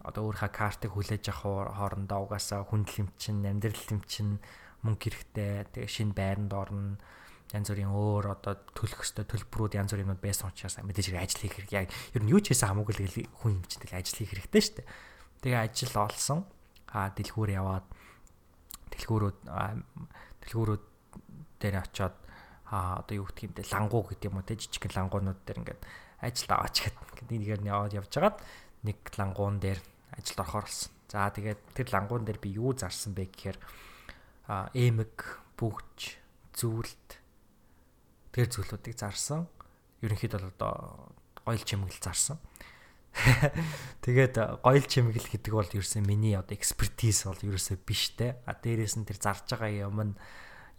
[0.03, 4.41] одоо өөрийнхөө картыг хүлээж авах хоорондоо угаасаа хүндэл эмчин, амьдрал эмчин,
[4.81, 6.97] мөнгө хэрэгтэй, тэгээ шинэ байранд орно
[7.51, 11.43] янз бүрийн өөр одоо төлөх хөстө төлбөрүүд янз бүрийн юмуд байсан учраас мэдээж хэрэг ажил
[11.43, 14.31] хийх хэрэг яг ер нь юу ч хийсэн хамаагүй л хүн юм чинь ажил хийх
[14.31, 14.87] хэрэгтэй шүү дээ.
[15.43, 16.39] Тэгээ ажил олсон.
[16.95, 17.85] Аа дэлгүүр яваад
[18.95, 19.37] дэлгүүрүүд
[20.47, 20.83] дэлгүүрүүд
[21.59, 22.15] дээр очиод
[22.71, 25.81] а одоо юу гэх юм те лангуу гэдэг юм уу те жижиг лангуунууд дээр ингээд
[26.23, 28.37] ажилд аваач гэдэг нэгээр нь яваад явж хагаад
[28.87, 29.79] нэг лангуун дээр
[30.15, 30.91] ажилд орохоор болсон.
[31.11, 33.57] За тэгээд тэр лангуун дээр би юу зарсан бэ гэхээр
[34.75, 35.17] эмэг,
[35.59, 36.19] бүгж,
[36.55, 37.07] зүйлд
[38.31, 39.47] тэр зүйлүүдийг зарсан.
[40.03, 41.11] Ерөнхийдөө одоо
[41.43, 42.39] гоёл чимэгэл зарсан.
[44.01, 48.39] Тэгээд гоёл чимэгэл гэдэг бол ерөөсөө миний одоо экспертиз бол ерөөсөө биш те.
[48.47, 50.13] А дээрээс нь тэр зарж байгаа юм нь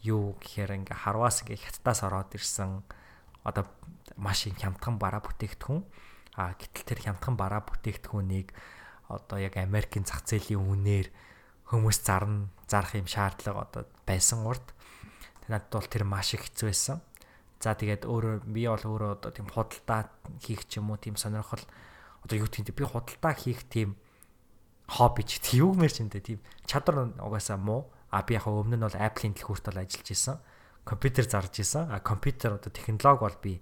[0.02, 2.82] юу гэхээр ингээ харваас ингээ хятадаас ороод ирсэн
[3.44, 3.68] одоо
[4.16, 5.82] маш их хямдхан бараа бүтээгдэхүүн
[6.40, 8.48] а гэтэл тэр хямдхан бараа бүтээгдэхүүнийг
[9.18, 11.08] одоо яг Америкийн зах зээлийн үнээр
[11.68, 14.64] хүмүүс зарна зарах юм шаардлага одоо байсан урд
[15.48, 16.98] надад бол тэр маш их хэцүү байсан.
[17.60, 20.08] За тэгээд өөрөө би бол өөрөө одоо тийм худалдаа
[20.40, 21.62] хийх ч юм уу тийм сонирхол
[22.24, 23.94] одоо юу гэдэг би худалдаа хийх тийм
[24.88, 28.92] хобби ч ч юм дэ тийм чадвар угаасаа муу А би яг өмнө нь бол
[28.92, 30.36] Apple-ийн дэлгүүрт бол ажиллаж исэн.
[30.84, 31.88] Компьютер зарж исэн.
[31.88, 33.52] А компьютер одоо технологи бол би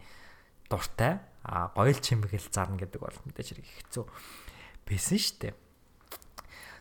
[0.66, 1.22] дуртай.
[1.46, 4.04] А гоёл чимэгэл зарна гэдэг бол мэдээж хэрэг хэцүү
[4.88, 5.55] байсан шүү дээ.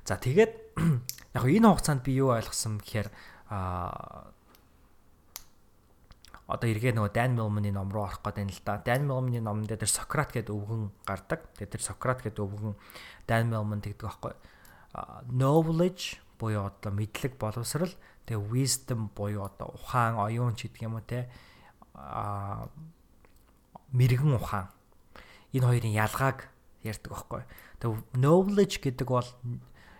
[0.05, 0.53] За тэгээд
[1.37, 3.09] яг энэ хугацаанд би юу ойлгосон гэхээр
[3.49, 4.31] а
[6.49, 8.81] одоо эргээ нөгөө Dan Millman-ийн ном руу орох гэдэг юм л да.
[8.81, 11.45] Dan Millman-ийн номон дээр Сократ гэдэг өвгөн гардаг.
[11.53, 12.73] Тэгээд тэр Сократ гэдэг өвгөн
[13.29, 14.33] Dan Millman тэгдэг байхгүй.
[15.29, 17.93] Knowledge буюу одоо мэдлэг боловсрал
[18.25, 21.29] тэгээ wisdom буюу одоо ухаан оюун ч гэдэг юм уу те
[21.93, 22.65] а
[23.91, 24.71] мэрэгэн ухаан
[25.53, 26.49] энэ хоёрын ялгааг
[26.83, 27.43] ярьдаг байхгүй.
[27.79, 29.29] Тэгээ knowledge гэдэг бол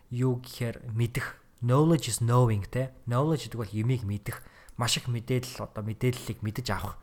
[0.10, 4.42] юу гэхээр мэдэх knowledge is knowing те knowledge гэдэг бол юмыг мэдэх
[4.80, 6.96] маш их мэдээлэл одоо мэдээллийг мэдэж авах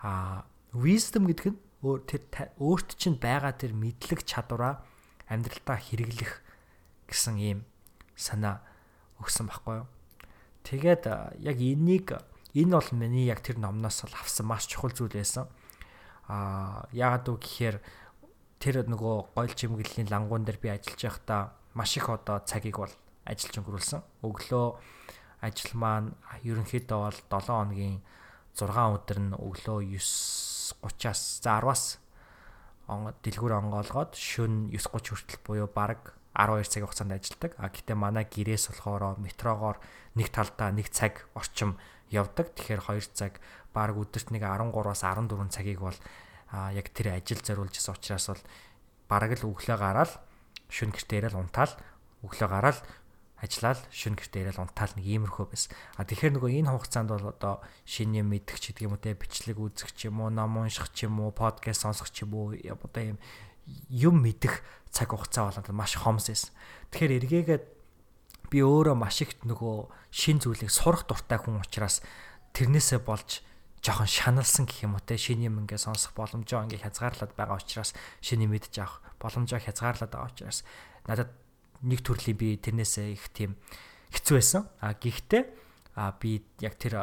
[0.00, 2.22] а wisdom гэдэг нь өөр тэр
[2.56, 4.84] өөрт чинь байгаа тэр мэдлэг чадвараа
[5.28, 6.40] амьдралтаа хэрэглэх
[7.08, 7.58] гэсэн ийм
[8.16, 8.60] санаа
[9.20, 9.88] өгсөн байхгүй юу.
[10.64, 11.04] Тэгээд
[11.40, 12.20] яг энийг
[12.52, 15.48] энэ бол миний яг тэр номноос л авсан маш чухал зүйл байсан.
[16.28, 17.76] Аа яагаад үг гэхээр
[18.60, 21.42] тэр нөгөө гойл чимэглэлийн лангуун дээр би ажиллаж байхдаа
[21.72, 22.92] маш их одоо цагийг бол
[23.24, 24.00] ажиллаж өнгөрүүлсэн.
[24.20, 24.66] Өглөө
[25.40, 26.12] ажил маань
[26.44, 28.04] ерөнхийдөө бол 7 хоногийн
[28.52, 31.84] 6 өдөр нь өглөө 9:30-аас за 10-аас
[33.24, 37.52] дэлгүүр онгоолгоод шөнө 9:30 хүртэл буюу баг 12 цагийн хугацаанд ажилладаг.
[37.56, 39.80] А гэтээ манай гэрээс болохоор метрогоор
[40.18, 41.80] нэг талдаа нэг цаг орчим
[42.12, 42.52] явдаг.
[42.52, 43.40] Тэгэхээр 2 цаг
[43.72, 45.96] баг өдөрт нэг 13-аас 14 цагийг бол
[46.50, 48.42] а яг тэр ажил зориулж исэн учраас бол
[49.08, 50.12] бараг л өглөө гараад
[50.70, 51.74] шүн гэртээ ирэл унтаал
[52.26, 52.78] өглөө гараад
[53.40, 55.72] ажиллаад шүн гэртээ ирэл унтаал нэг иймэрхүү байсан.
[55.96, 57.54] А тэгэхээр нөгөө энэ хугацаанд бол одоо
[57.88, 60.92] шинэ юм мэдэх ч гэдэг юм уу те бичлэг үзэх ч юм уу, ном унших
[60.92, 63.18] ч юм уу, подкаст сонсох ч юм уу одоо юм
[63.88, 64.60] юм мэдэх
[64.92, 66.52] цаг хугацаа болоод маш хомс байсан.
[66.92, 67.64] Тэгэхээр эргээгээд
[68.52, 72.02] би өөрөө маш их нөгөө шин зүйлийг сурах дуртай хүн учраас
[72.52, 73.40] тэрнээсээ болж
[73.80, 77.96] жоохон шаналсан гэх юм уу те шинэ юм ингээ сонсох боломжоо ингээ хязгаарлаад байгаа учраас
[78.20, 80.64] шинэ мэдж авах боломжоо хязгаарлаад байгаа учраас
[81.08, 81.32] надад
[81.80, 83.56] нэг төрлийн би тэрнээсээ их тийм
[84.12, 84.62] хэцүү байсан.
[84.84, 85.42] А гэхдээ
[85.96, 87.00] а би яг тэр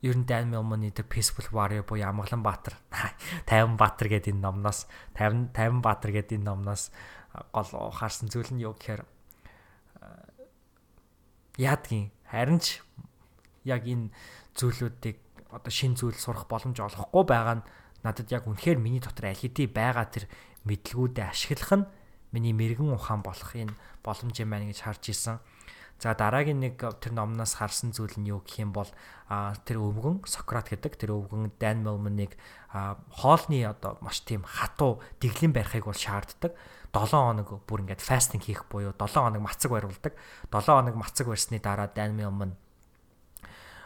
[0.00, 2.76] ер нь Dan Millman-ы тэр Peaceful Warrior буюу Амгалан Баатар
[3.48, 6.88] 50 Баатар гэдэг энэ номноос 50 50 Баатар гэдэг энэ номноос
[7.52, 9.04] гол ухаарсан зүйл нь юу гэхээр
[11.60, 12.80] яадгийн харин ч
[13.64, 14.10] яг энэ
[14.56, 15.18] зүйлүүдийг
[15.50, 17.66] одоо шин зүйл сурах боломж олохгүй байгаа нь
[18.06, 20.24] надад яг үнэхээр миний дотор аль хэдий байгаа тэр
[20.64, 21.88] мэдлгүүдээ ашиглах нь
[22.32, 25.38] миний мэрэгэн ухаан болох энэ боломж юм байна гэж харж исэн.
[26.00, 28.88] За дараагийн нэг тэр номноос харсан зүйл нь юу гэх юм бол
[29.28, 32.40] тэр өвгөн Сократ гэдэг тэр өвгөн Dan Millman-ыг
[32.72, 36.56] хоолны одоо маш тийм хатуу дэглэм барихыг бол шаарддаг.
[36.96, 40.16] 7 хоног бүр ингээд фастинг хийх буюу 7 хоног мацаг барилдаг.
[40.48, 42.56] 7 хоног мацаг барьсны дараа Dan Millman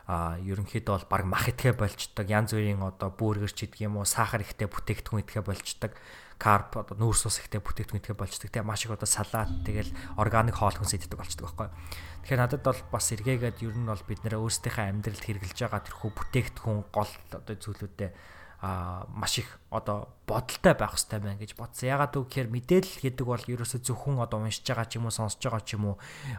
[0.05, 4.05] а ерөнхийдөө бол баг мах итгэе болчдөг янз бүрийн одоо бүүргэр ч гэдэг юм уу
[4.05, 5.93] сахар ихтэй бүтээгдэхүүн итгэе болчдөг
[6.37, 9.89] карп одоо нүүрс ус ихтэй бүтээгдэхүүн итгэе болчдөг тийм маш их одоо салат тэгэл
[10.21, 11.69] органик хоол хүнс иддэг болчдөг байхгүй
[12.21, 16.11] тэгэхээр надад бол бас эргээгээд ер нь бол бид нэр өөрсдийнхээ амьдралд хэрэгжилж байгаа тэрхүү
[16.13, 18.11] бүтээгдэхүүн гол одоо зүйлүүдээ
[18.65, 21.85] а маш их одоо бодолтой байх хэрэгтэй байна гэж бодсон.
[21.85, 25.61] Ягаад гэвэл мэдээлэл гэдэг бол ерөөсө зөвхөн одоо уншиж байгаа ч юм уу сонсож байгаа
[25.61, 25.97] ч юм уу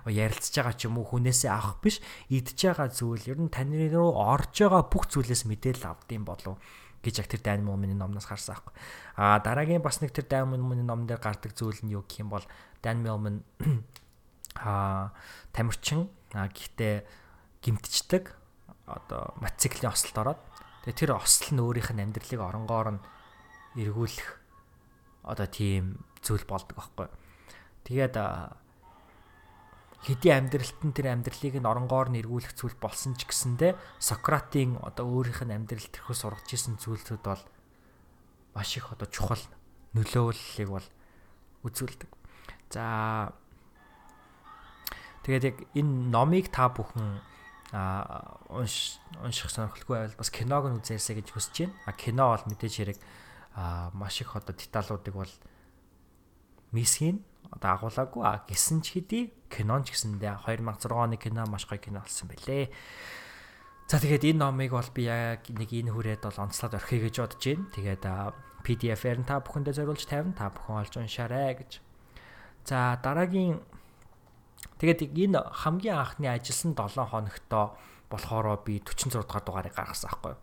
[0.10, 2.02] ярилцж байгаа ч юм уу хүнээсээ авах биш
[2.34, 6.58] идж байгаа зүйл ер нь таны руу орж байгаа бүх зүйлээс мэдээлэл авдсан болов
[7.06, 8.74] гэж яг тэр Дайм Мумины номноос харсан аахгүй.
[9.22, 12.34] А дараагийн бас нэг тэр Дайм Мумины номон дээр гардаг зүйл нь юу гэх юм
[12.34, 12.46] бол
[12.82, 13.46] Дайм Мумин
[14.58, 15.14] а
[15.54, 17.06] тамирчин а гэхдээ
[17.62, 18.34] гимтчдэг
[18.90, 20.42] одоо мотоциклийн ослолт ороод
[20.86, 23.02] Тэгээ тэр осол нь өөрийнх нь амьдралыг оронгоор нь
[23.82, 24.30] эргүүлэх
[25.26, 27.10] одоо тийм зүйл болдог байхгүй.
[27.90, 28.16] Тэгээд
[30.06, 35.10] хэдийн амьдралт нь тэр амьдралыг нь оронгоор нь эргүүлэх зүйл болсон ч гэсэндэ Сократийн одоо
[35.10, 37.42] өөрийнх нь амьдрал тэрхүү сургаж исэн зүйлсүүд бол
[38.54, 39.42] маш их одоо чухал
[39.98, 40.88] нөлөөллийг бол
[41.66, 42.14] үзүүлдэг.
[42.70, 43.34] За
[45.26, 47.18] тэгээд яг энэ номыг та бүхэн
[47.76, 51.76] а унш унших сонирхолгүй байвал бас киног нь үзээрсэй гэж хүсэж байна.
[51.84, 53.00] А кино бол мэдээж хэрэг
[53.52, 55.34] а маш их одоо деталуудыг бол
[56.72, 57.20] мисхийн
[57.52, 62.00] одоо агуулаагүй а гисэн ч хэдий кинон ч гэсэндээ 2006 оны кино маш гоё кино
[62.00, 62.72] болсон байлээ.
[63.92, 67.44] За тэгээд энэ номыг бол би яг нэг энэ хүрээд бол онцлоод орхиё гэж бодож
[67.44, 67.70] байна.
[67.76, 68.04] Тэгээд
[68.66, 70.34] PDF-ээр нь та бүхэндээ зориулж тавина.
[70.34, 71.72] Та бүхэн олж уншаарай гэж.
[72.66, 73.62] За дараагийн
[74.82, 77.80] Тэгээд энэ хамгийн анхны ажилласан 7 хоногтоо
[78.12, 80.36] болохоор би 46 дугаар дугаарыг гаргасан аахгүй.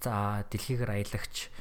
[0.00, 1.52] За дэлхийгээр аялагч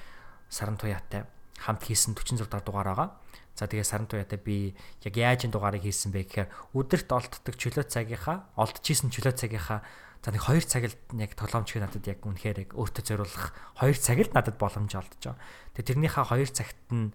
[0.48, 1.28] саран туяатай
[1.60, 3.10] хамт хийсэн 46 дугаар дугаар байгаа.
[3.54, 7.86] За тэгээ саран туяатай би яг яаж энэ дугаарыг хийсэн бэ гэхээр өдөрт олддог чөлөө
[7.86, 9.86] цагийнхаа олдож исэн чөлөө цагийнхаа
[10.24, 14.56] за нэг 2 цагт яг тоглоомчиг надад яг үнэхээр яг өөртөө зориулах 2 цагт надад
[14.58, 15.44] боломж олдож байгаа.
[15.76, 17.12] Тэгээ тэрнийхээ 2 цагт нь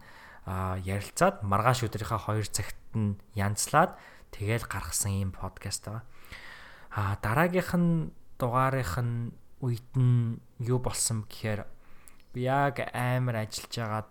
[0.46, 3.96] ярилцаад маргааш өдрийнхаа 2 цагт нь янзлаад
[4.32, 6.04] тэгэл гаргасан юм подкаст байгаа.
[6.90, 11.66] А дараагийнх нь дугаарынх нь үед нь юу болсон гэхээр
[12.32, 14.10] би яг амар ажиллаж агаад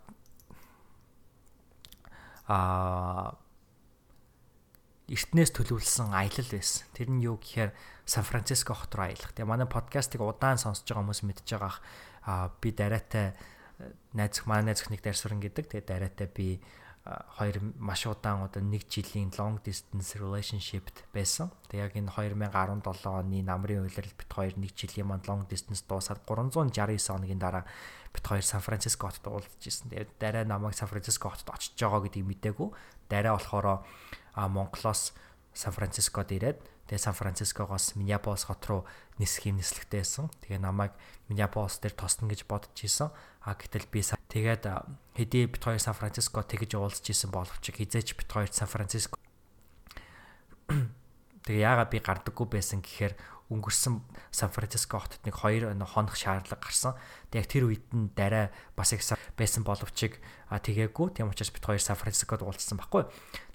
[2.47, 3.35] а
[5.07, 6.87] эртнээс төлөвлөсөн аялал байсан.
[6.91, 7.71] Тэр нь юу гэхээр
[8.03, 9.31] Сан Франциско хот руу аялах.
[9.31, 11.79] Тэгээ манай подкастыг удаан сонсож байгаа хүмүүс мэдж байгаах
[12.27, 13.31] а би дараатай
[14.11, 15.71] найз манай найз өхнийг Дарсуран гэдэг.
[15.71, 16.59] Тэгээ дараатай би
[17.37, 21.51] хоёр маш удаан одоо нэг жилийн long distance relationship байсан.
[21.71, 26.25] Тэг яг энэ 2017 оны намрын үйлрэл бит хоёр нэг жилийн манд long distance дуусаад
[26.27, 27.63] 369 хоногийн дараа
[28.11, 29.89] бит хоёр Сан Францискот уулзж ирсэн.
[29.89, 32.69] Тэгээд дараа намайг Сан Францискот очиж байгаа гэдгийг мэдээгүй.
[33.07, 33.87] Дараа болохоор
[34.35, 35.15] Монголоос
[35.53, 36.59] Сан Францискод ирээд
[36.91, 38.81] тэгээ Сан Францискогоос Миннеаполис хот руу
[39.17, 40.27] нисэх юм нислэгтэй байсан.
[40.43, 40.91] Тэгээ намайг
[41.31, 43.09] Миннеаполис дээр тосно гэж бодож исэн.
[43.47, 44.67] А гэтэл би тэгээд
[45.15, 49.15] хэдий бит хоёр Сан Франциско тэгж уулзж исэн боловч хизээч бит хоёр Сан Франциско
[51.47, 53.15] тэгээ яагаад би гардаггүй байсан гэхээр
[53.47, 54.03] өнгөрсөн
[54.35, 56.99] Сан Франциско хотод нэг 2 хоног шаардлага гарсан.
[57.31, 58.99] Тэг яг тэр үед нь дараа бас их
[59.39, 59.95] байсан боловч
[60.51, 61.07] тэгээгүй.
[61.15, 63.07] Тийм учраас бит хоёр Сан Францискод уулзсан байхгүй.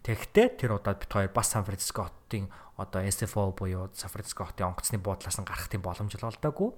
[0.08, 2.48] Тэгэхдээ тэр удаад бит хоёр бас Сан Франциско хотын
[2.80, 6.72] одоо SFO буюу Сан Франциско хотын онгоцны буудлаас нь гарах тийм боломж олдоогүй.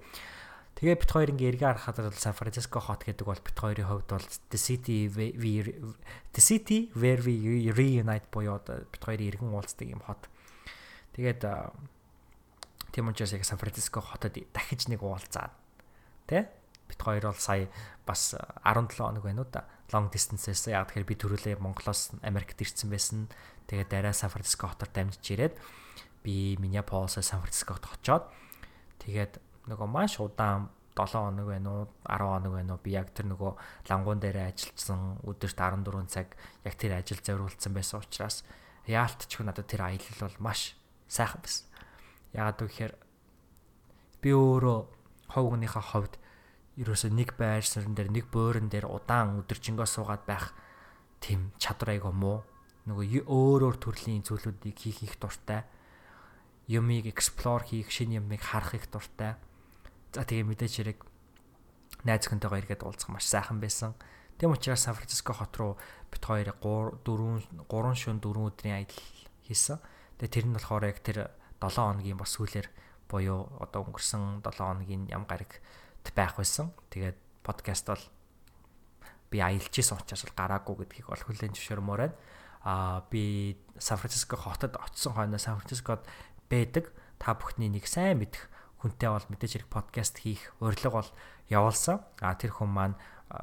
[0.75, 4.11] Тэгээ бит хоёр ингээ эргээ харахад бол Сан Франциско хот гэдэг бол бит хоёрын хувьд
[4.11, 10.27] бол the city the city where we reunite буюу бит хоёрын эргэн уулздаг юм хот.
[11.15, 11.47] Тэгээд
[12.91, 15.55] тийм учраас яг Сан Франциско хотод дахиж нэг уулзаад
[16.27, 16.51] тэ
[16.91, 17.71] бит хоёр бол сая
[18.03, 18.35] бас
[18.67, 19.63] 17 хоног байна уу да
[19.95, 20.75] long distance байсан.
[20.75, 23.31] Яг тэгэхээр би төрүүлээ Монголоос Америкт ирсэн байсан.
[23.71, 25.55] Тэгээд дараа Сан Франциско хотоор дамжиж ирээд
[26.19, 28.27] би Миннеаполисээс Сан Францискот очоод
[28.99, 33.27] тэгээд нөгөө маш удаан 7 хоног байна уу 10 хоног байна уу би яг тэр
[33.33, 33.51] нөгөө
[33.89, 38.45] лангуун дээр ажилласан өдөрт 14 цаг яг тэр ажил зориулсан байсан учраас
[38.87, 40.77] яалтч надад тэр аялал бол маш
[41.09, 41.65] сайхан байсан.
[42.31, 42.95] Яагаад гэвэл
[44.21, 44.79] би өөрөө
[45.33, 46.13] ховгныхаа ховд
[46.77, 50.53] ерөөсөө нэг байр суурин дээр нэг буурин дээр удаан өдөржингөө суугаад байх
[51.19, 52.39] тийм чадвар айгаа муу.
[52.85, 55.65] Нөгөө өөр өөр төрлийн зүйлүүдийг хийх их дуртай.
[56.69, 59.35] Юмыг explore хийх, шинэ юмыг харах их дуртай
[60.15, 60.99] За тэгээ мэдээж хэрэг
[62.07, 63.99] найз өхөнтэйгоо эргээд уулзах маш сайхан байсан.
[64.39, 65.75] Тэм учраас Сан Франциско хот руу
[66.07, 69.03] бит хоёр 3 4 3 шөнө 4 өдрийн аялал
[69.43, 69.83] хийсэн.
[70.15, 72.71] Тэгээ тэр нь болохоор яг тэр 7 хоногийн бас сүүлэр
[73.11, 75.59] буюу одоо өнгөрсөн 7 хоногийн ям гараг
[76.15, 76.71] байх байсан.
[76.95, 78.03] Тэгээд подкаст бол
[79.27, 82.15] би аялж исэн учраас бол гараагүй гэдгийг бол хүлээн зөвшөөрмөр байна.
[82.63, 86.07] Аа би Сан Франциско хотод очисон хойно Сан Францискод
[86.47, 88.47] байдаг та бүхний нэг сайн мэдэх
[88.81, 91.09] хүнтэй бол мэдээж хэрэг подкаст хийх урилга бол
[91.51, 92.01] явуулсан.
[92.21, 92.95] А тэр хүн маань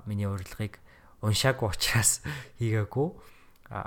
[0.07, 0.79] миний урилгыг
[1.23, 2.21] уншаагүй учраас
[2.59, 3.09] хийгээгүй.
[3.73, 3.81] А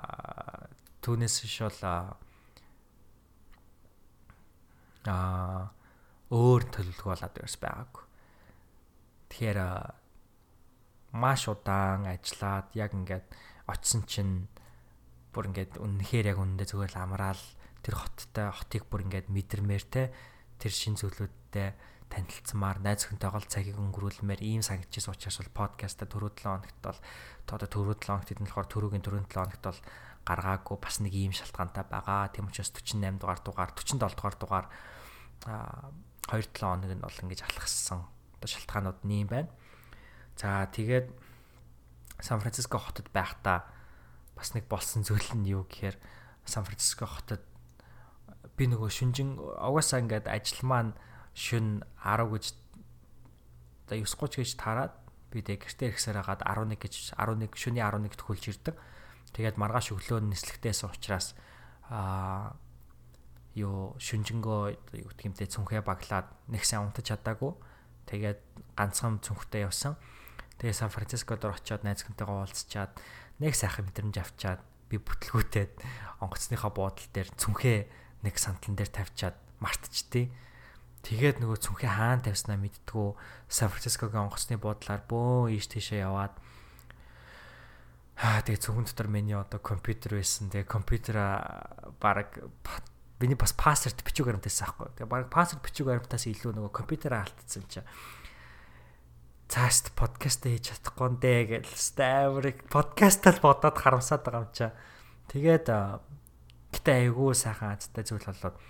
[1.05, 2.17] түүнээс биш бол а
[6.33, 8.03] өөр төлөвлөгөө болоод ерөөс байгаагүй.
[9.29, 9.59] Тэгэхээр
[11.15, 13.29] маш удаан ажиллаад яг ингээд
[13.69, 14.49] очисон чинь
[15.29, 17.43] бүр ингээд үнэхээр яг үнэндээ зүгээр л амраал
[17.85, 20.09] тэр хоттой хотыг бүр ингээд мэдэрмээр те
[20.59, 21.69] тэр шин зүйлүүдтэй
[22.09, 26.99] танилцсамаар найз өхөнтэйгоо цагийг өнгөрүүлмээр ийм санагдчихсан учраас бол подкаста түрүү 7 хоногт бол
[27.49, 29.81] одоо түрүү 7 хоногт нь болохоор түрүүгийн түрүүн 7 хоногт бол
[30.25, 32.33] гаргаагүй бас нэг ийм шалтгаантай байгаа.
[32.33, 34.67] Тийм учраас 48 дугаар дугаар 47 дугаар дугаар
[35.45, 35.91] а
[36.33, 38.05] 2 7 хоног нь бол ингэж алхассан.
[38.41, 39.49] Одоо шалтгаанууд нь юм байна.
[40.37, 41.13] За тэгээд
[42.19, 43.67] Сан Франциско хотод байхдаа
[44.35, 45.97] бас нэг болсон зүйл нь юу гэхээр
[46.45, 47.43] Сан Франциско хотод
[48.55, 50.91] би нөгөө шүнжин угаасаа ингээд ажил маань
[51.35, 52.45] шүн 10 гэж
[53.91, 54.93] за 9:30 гэж таарад
[55.29, 58.75] би тэг гэртээ ирэхсээр хагаад 11 гэж 11 шөнийн 11-д хөлж ирдэг.
[59.35, 61.35] Тэгээд маргааш өглөө нислэгтээс учраас
[61.91, 62.55] аа
[63.55, 64.61] юу шүнжэнгөө
[64.99, 67.51] юу гэх юмтэй цүнхээ баглаад нэг сайн унтаж чадаагүй.
[68.07, 68.39] Тэгээд
[68.79, 69.99] ганцхан цүнхтэй явсан.
[70.59, 72.91] Тэгээ Сан Францискод очиод найз хүнтэйгээ уулзчаад
[73.43, 75.71] нэг сайхан мэдрэмж авчаад би бүтлгүүтээд
[76.23, 77.79] онгоцныхаа буудлын дээр цүнхээ
[78.25, 80.25] нэг сандлан дээр тавьчаад мартчихдээ.
[81.05, 83.07] Тэгээд нөгөө цүнхээ хаана тавьснаа мэдтгүү
[83.45, 86.33] Сан Францискогийн онгоцны буудлаар бөө ийш тийшээ яваад
[88.15, 90.47] Аа тэгээ цүгэн дотор миний одоо компьютер байсан.
[90.47, 91.19] Тэгээ компьютер
[91.99, 92.39] баг
[93.19, 94.87] миний бас пассворд бичиг баримтаас аахгүй.
[94.95, 97.83] Тэгээ баг пассворд бичиг баримтаас илүү нөгөө компьютераа алдсан чинь
[99.51, 104.71] цаашд подкаст хийж чадахгүй нэ гэж стамрик подкастал бодоод харамсаад байгаа юм чаа.
[105.27, 105.67] Тэгээд
[106.85, 108.61] Гэтэ айгүй сайхан азтай зүйл болоод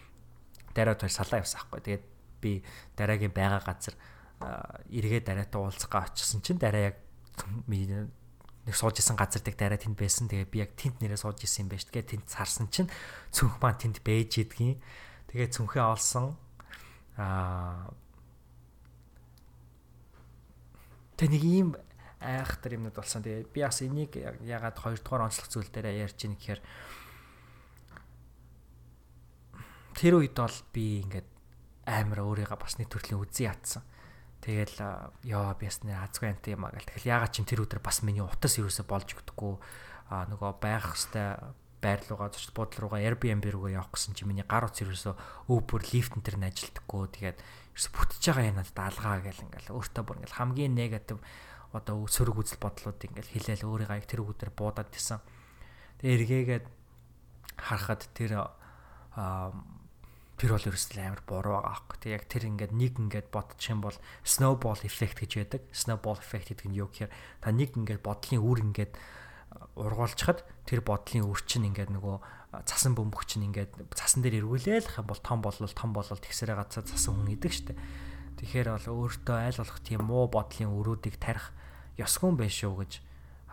[0.71, 1.83] дараа тэр салаа явсан хгүй.
[1.83, 2.05] Тэгээд
[2.39, 2.63] би
[2.95, 3.99] дараагийн байгаа газар
[4.87, 6.97] эргээ дараатай уулзгаа очсон чинь дараа яг
[7.67, 10.31] нэг сууж исэн газар дэх дараа тэнд байсан.
[10.31, 11.91] Тэгээ би яг тэнд нэрээ сууж исэн юм байна шүү.
[11.91, 12.87] Тэгээ тэнд сарсан чинь
[13.35, 14.79] цүнх маань тэнд бэж идгийн.
[15.27, 16.39] Тэгээ цүнхээ олсон.
[17.19, 17.91] Аа
[21.19, 21.75] Тэ нэг ийм
[22.23, 23.27] айхтар юмнууд болсон.
[23.27, 26.63] Тэгээ би бас энийг ягаад 2 дугаар онцлог зүйл дээр ярьж ийн гэхээр
[29.95, 31.27] тэр үед бол би ингээд
[31.87, 33.81] амар өөрийгөө бас нэг төрлийн үзий ятсан.
[34.43, 34.77] Тэгэл
[35.25, 36.91] ёо би бас нэр азгүй анти юм аа гэл.
[36.91, 39.55] Тэгэл ягаад ч юм тэр өдөр бас миний утас юусоо болж өгдөггүй.
[40.05, 44.45] а нөгөө байх хэвээр байр руугаа зочд буудлын руугаа Airbnb руугаа явах гэсэн чи миний
[44.45, 47.03] гар утас ерөөсөө Uber, Lyft энэ төр нь ажилдаггүй.
[47.09, 47.37] Тэгээд
[47.73, 51.19] ерөөсө бүтэж байгаа юм надад алгаа гэл ингээл өөртөө бүр ингээл хамгийн негатив
[51.73, 55.19] одоо сөрөг үзэл бодлууд ингээл хилээл өөрийгөө яг тэр үгээр буудаад тийсэн.
[56.01, 56.65] Тэгээ эргээгээд
[57.57, 58.31] харахад тэр
[60.35, 61.97] тэр бол ерөөсөө амар буруу байгаа аахгүй.
[62.03, 65.61] Тэг яг тэр ингээд нэг ингээд бодчих юм бол snowball effect гэж байдаг.
[65.71, 68.93] Snowball effect гэдэг нь юу гэхээр та нэг ингээд бодлын үр ингээд
[69.79, 72.17] ургуулчихад тэр бодлын үр чинь ингээд нөгөө
[72.67, 76.83] цасан бөмбөг чинь ингээд цасан дээр эргүүлээх юм бол том болол том болол тэгсэрэ гацаа
[76.83, 77.73] цасан хүн идэг штэ.
[78.39, 81.51] Тэгэхээр бол өөртөө айл болох тийм муу бодлын өрүүдийг тарих
[81.95, 82.91] ёсгүй байх шүү гэж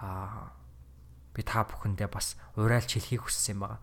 [0.02, 0.50] аа
[1.34, 3.78] би та бүхэндээ бас урайлж хэлхийг хүссэн юм байна.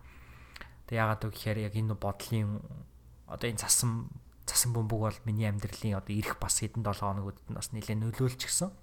[0.86, 2.60] Тэг яагаад вэ гэхээр яг энэ бодлын
[3.30, 4.10] одоо энэ цасан
[4.50, 8.42] цасан бөмбөг бол миний амьдралын одоо ирэх бас хэдэн 7 хоногуд нь бас нэлээд нөлөөлч
[8.50, 8.74] гисэн.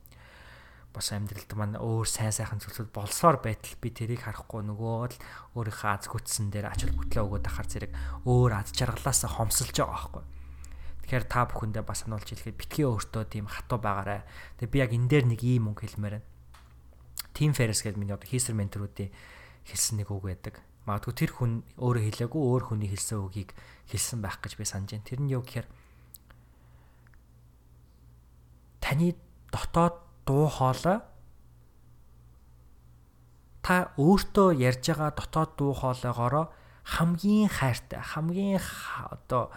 [0.95, 5.19] Бас амьдралд маань өөр сайн сайхан зүйлсүүд болсоор байтал би тэрийг харахгүй нөгөө л
[5.59, 7.91] өөрийнхөө аз хүчсэн дээр ач холбогдлоо өгөөд ахаар зэрэг
[8.23, 10.23] өөр аз жаргалаас хомсолж байгаа байхгүй.
[11.03, 14.23] Тэгэхээр та бүхэндээ бас сануулж хэлэхэд битгий өөртөө тийм хатуу байгаарай.
[14.57, 16.27] Тэгээ би яг энэ дээр нэг ийм үг хэлмээр байна.
[17.35, 19.13] Team Ferris гэдэг миний одоо хийсэр менторуудын
[19.67, 20.55] хэлсэн нэг үг байдаг.
[20.87, 23.51] Магадгүй тэр хүн өөрөө хэлээгүй өөр хүний хэлсэн үгийг
[23.91, 25.03] хэлсэн байх гэж би санаж байна.
[25.03, 25.67] Тэр нь юу гэхээр
[28.79, 29.19] таны
[29.51, 31.03] дотоод дуу хоолой
[33.59, 36.47] та өөртөө ярьж байгаа дотоод дуу хоолойгоороо
[36.87, 38.63] хамгийн хайртай, хамгийн
[39.11, 39.51] одоо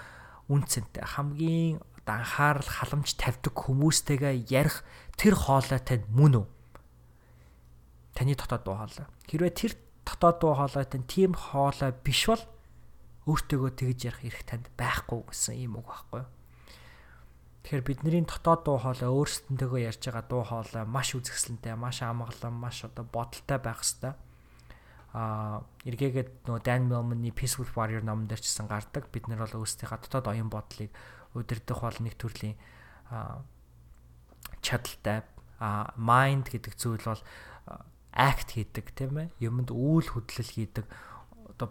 [0.51, 1.79] үнцэнтэй, хамгийн
[2.11, 4.83] анхаарал халамж тавьдаг хүмүүстэйгээ ярих
[5.15, 6.47] тэр хоолой тань мөн үү?
[8.19, 9.07] Таны дотоод дуу хоолой.
[9.31, 9.73] Хэрвээ тэр
[10.11, 12.43] дотоод дуу хоолой тань тийм хоолой биш бол
[13.31, 16.25] өөртөөгөө тэгж ярих эрх танд байхгүй гэсэн ийм үг байхгүй?
[17.63, 22.83] Тэгэхээр бидний дотоод дуу хоолой өөрсдөндөө ярьж байгаа дуу хоолой маш үзэсгэлэнтэй, маш амгалан, маш
[22.83, 24.17] одоо бодолтой байх хэвээр
[25.11, 29.11] а эргээгээд нөгөө Dan Millman-ы Peaceful Warrior номон дээр ч гэсэн гардаг.
[29.11, 30.95] Бид нар бол өөрсдийнхээ дотоод оюун бодлыг
[31.35, 32.55] удирдах бол нэг төрлийн
[34.63, 35.27] чадaltaй
[35.99, 37.23] mind гэдэг зүйл бол
[38.15, 39.29] act хийдэг тийм ээ.
[39.41, 40.87] Юмд үйл хөдлөл хийдэг
[41.57, 41.71] одоо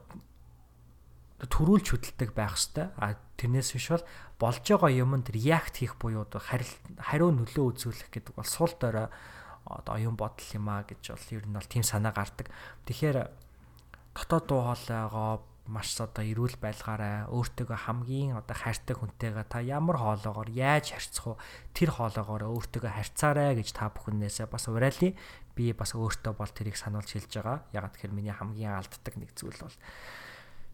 [1.40, 2.92] төрүүлж хөдөлдөг байх хэвээр.
[3.00, 4.06] А тэрнээс биш бол
[4.40, 9.08] болж байгаа юмд react хийх буюу хариу нөлөө үзүүлэх гэдэг бол сул дорой
[9.70, 12.52] одоо оюун бодол юм а гэж бол ер нь бол тийм санаа гардаг.
[12.88, 13.32] Тэгэхээр
[14.16, 17.30] дотоод дуу хоолойгоо маш одоо эрүүл байлгаарай.
[17.30, 21.42] Өөртөөгөө хамгийн одоо хайртай хүнтэйгээ та ямар хоолоогоор яаж харьцах вэ?
[21.78, 25.14] Тэр хоолоогоор өөртөөгөө харьцаарай гэж та бүхнээсээ бас уриалъя.
[25.54, 27.64] Би бас өөртөө бол тэрийг сануулж хэлж байгаа.
[27.70, 29.78] Ягаад гэхээр миний хамгийн алддаг нэг зүйл бол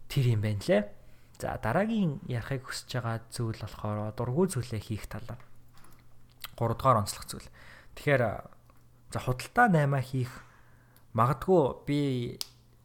[0.08, 0.82] тэр юм байна лээ.
[1.36, 5.44] За дараагийн ярихыг хүсэж байгаа зүйл болохоор дургүй зүйлээ хийх талаар.
[6.56, 7.48] 3 дугаар онцлог зүйл.
[8.00, 8.56] Тэгэхээр
[9.12, 10.32] За худалдаа 8 хийх
[11.14, 12.00] магадгүй би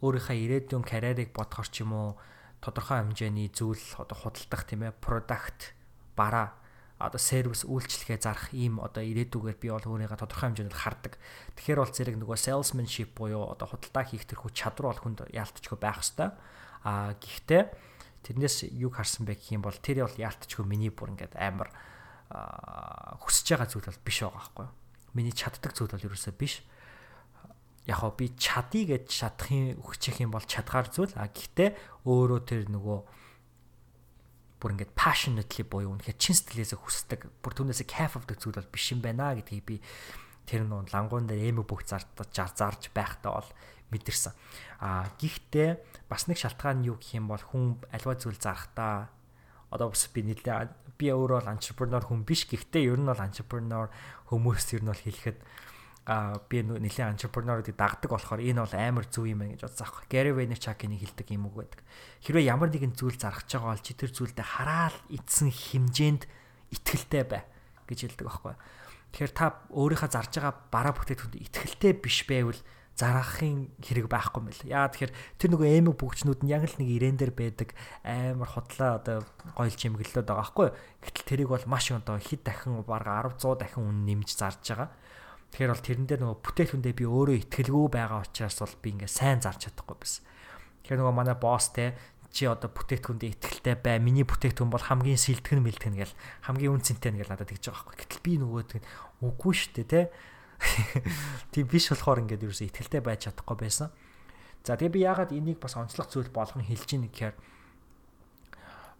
[0.01, 2.09] өөрийнхөө ирээдүйн карьерийг бодохоор ч юм уу
[2.61, 5.73] тодорхой хэмжээний зүйл одоо худалдах тийм ээ product
[6.17, 6.57] бараа
[7.01, 11.17] одоо сервис үйлчлэгээ зарах ийм одоо ирээдүгээр би бол өөрийгөө тодорхой хэмжээнд хардаг.
[11.57, 15.97] Тэгэхээр бол зэрэг нөгөө salesmanship буюу одоо худалдаа хийх тэрхүү чадвар бол хүнд яалтчгүй байх
[16.05, 16.37] хэвээр.
[16.85, 17.63] Аа гэхдээ
[18.21, 21.73] тэрнээс юу харсан бэ гэх юм бол тэр бол яалтчгүй миний бүр ингээд амар
[23.17, 24.73] хүсэж байгаа зүйл бол биш байгаа байхгүй юу?
[25.13, 26.63] миний чаддаг зүйл бол ерөөсөө биш.
[27.89, 31.13] Яг би чадъя гэж чадахын өгчих юм бол чадгаар зүйл.
[31.17, 32.99] А гэхдээ өөрөө тэр нөгөө
[34.61, 37.21] бүр ингээд passionately буюу үнэхээр чин сэтгэлээсээ хүсдэг.
[37.41, 39.75] Бүр түүнээсээ кайф авдаг зүйл бол биш юм байна гэдгийг би
[40.45, 43.49] тэр нуун лангуун дээр эмэг бүх зартаж зарж байхдаа бол
[43.89, 44.33] мэдэрсэн.
[44.85, 49.09] А гэхдээ бас нэг шалтгаан нь юу гэх юм бол хүн альва зүйл зарахтаа
[49.73, 50.69] одоо бас би нэлээ
[51.01, 53.89] би өөрөө бол entrepreneur хүн биш гэхдээ ер нь бол entrepreneur
[54.29, 55.37] хүмүүс ер нь бол хэлэхэд
[56.11, 60.05] а би нэлээд entrepreneur-уудыг дагдаг болохоор энэ бол амар зөв юм байна гэж бодсон аахгүй.
[60.11, 61.79] Gary Vaynerchuk-ийн хэлдэг юм үг байдаг.
[62.19, 66.23] Хэрвээ ямар нэгэн зүйл зархаж байгаа бол чи тэр зүйлдээ хараал эдсэн хэмжээнд
[66.75, 67.47] итгэлтэй бай
[67.87, 68.55] гэж хэлдэг аахгүй.
[69.15, 72.59] Тэгэхээр та өөрийнхөө зарж байгаа бараа бүтээгдэхүүнд итгэлтэй биш байвал
[72.95, 74.67] зарахын хэрэг байхгүй байна.
[74.67, 77.69] Яа тэгэхээр тэр нөгөө эмэг бүгчнүүд нь яг л нэг ирээн дээр байдаг
[78.03, 79.17] амар хотлоо одоо
[79.55, 80.67] гоёл чимэглэлүүд байгаа байхгүй.
[81.01, 84.89] Гэтэл тэрийг бол маш одоо хэд дахин барга 10 100 дахин үн нэмж зарж байгаа.
[85.51, 89.39] Тэгэхээр бол тэрэн дээр нөгөө бүтээгдэхүүндээ би өөрөө ихтгэлгүй байгаа учраас бол би ингээ сайн
[89.43, 90.23] зарж чадахгүй байсан.
[90.87, 91.99] Тэгэхээр нөгөө манай босс те
[92.31, 93.99] чи одоо бүтээгдэхүүндээ ихтгэлтэй бай.
[93.99, 96.15] Миний бүтээгдэхүүн бол хамгийн сэлтгэн мэлтгэн гэл
[96.47, 97.99] хамгийн үнцэнтэй нэгэл надад тэгж байгаа байхгүй.
[97.99, 98.63] Гэтэл би нөгөө
[99.27, 100.01] үгүй шүү дээ те
[101.51, 103.89] Тийм биш болохоор ингээд ерөөсөө ихтгэлтэй байж чадахгүй байсан.
[104.61, 107.35] За тэгээ би яагаад энийг бас онцлог зүйл болгон хэлж ийн гэхээр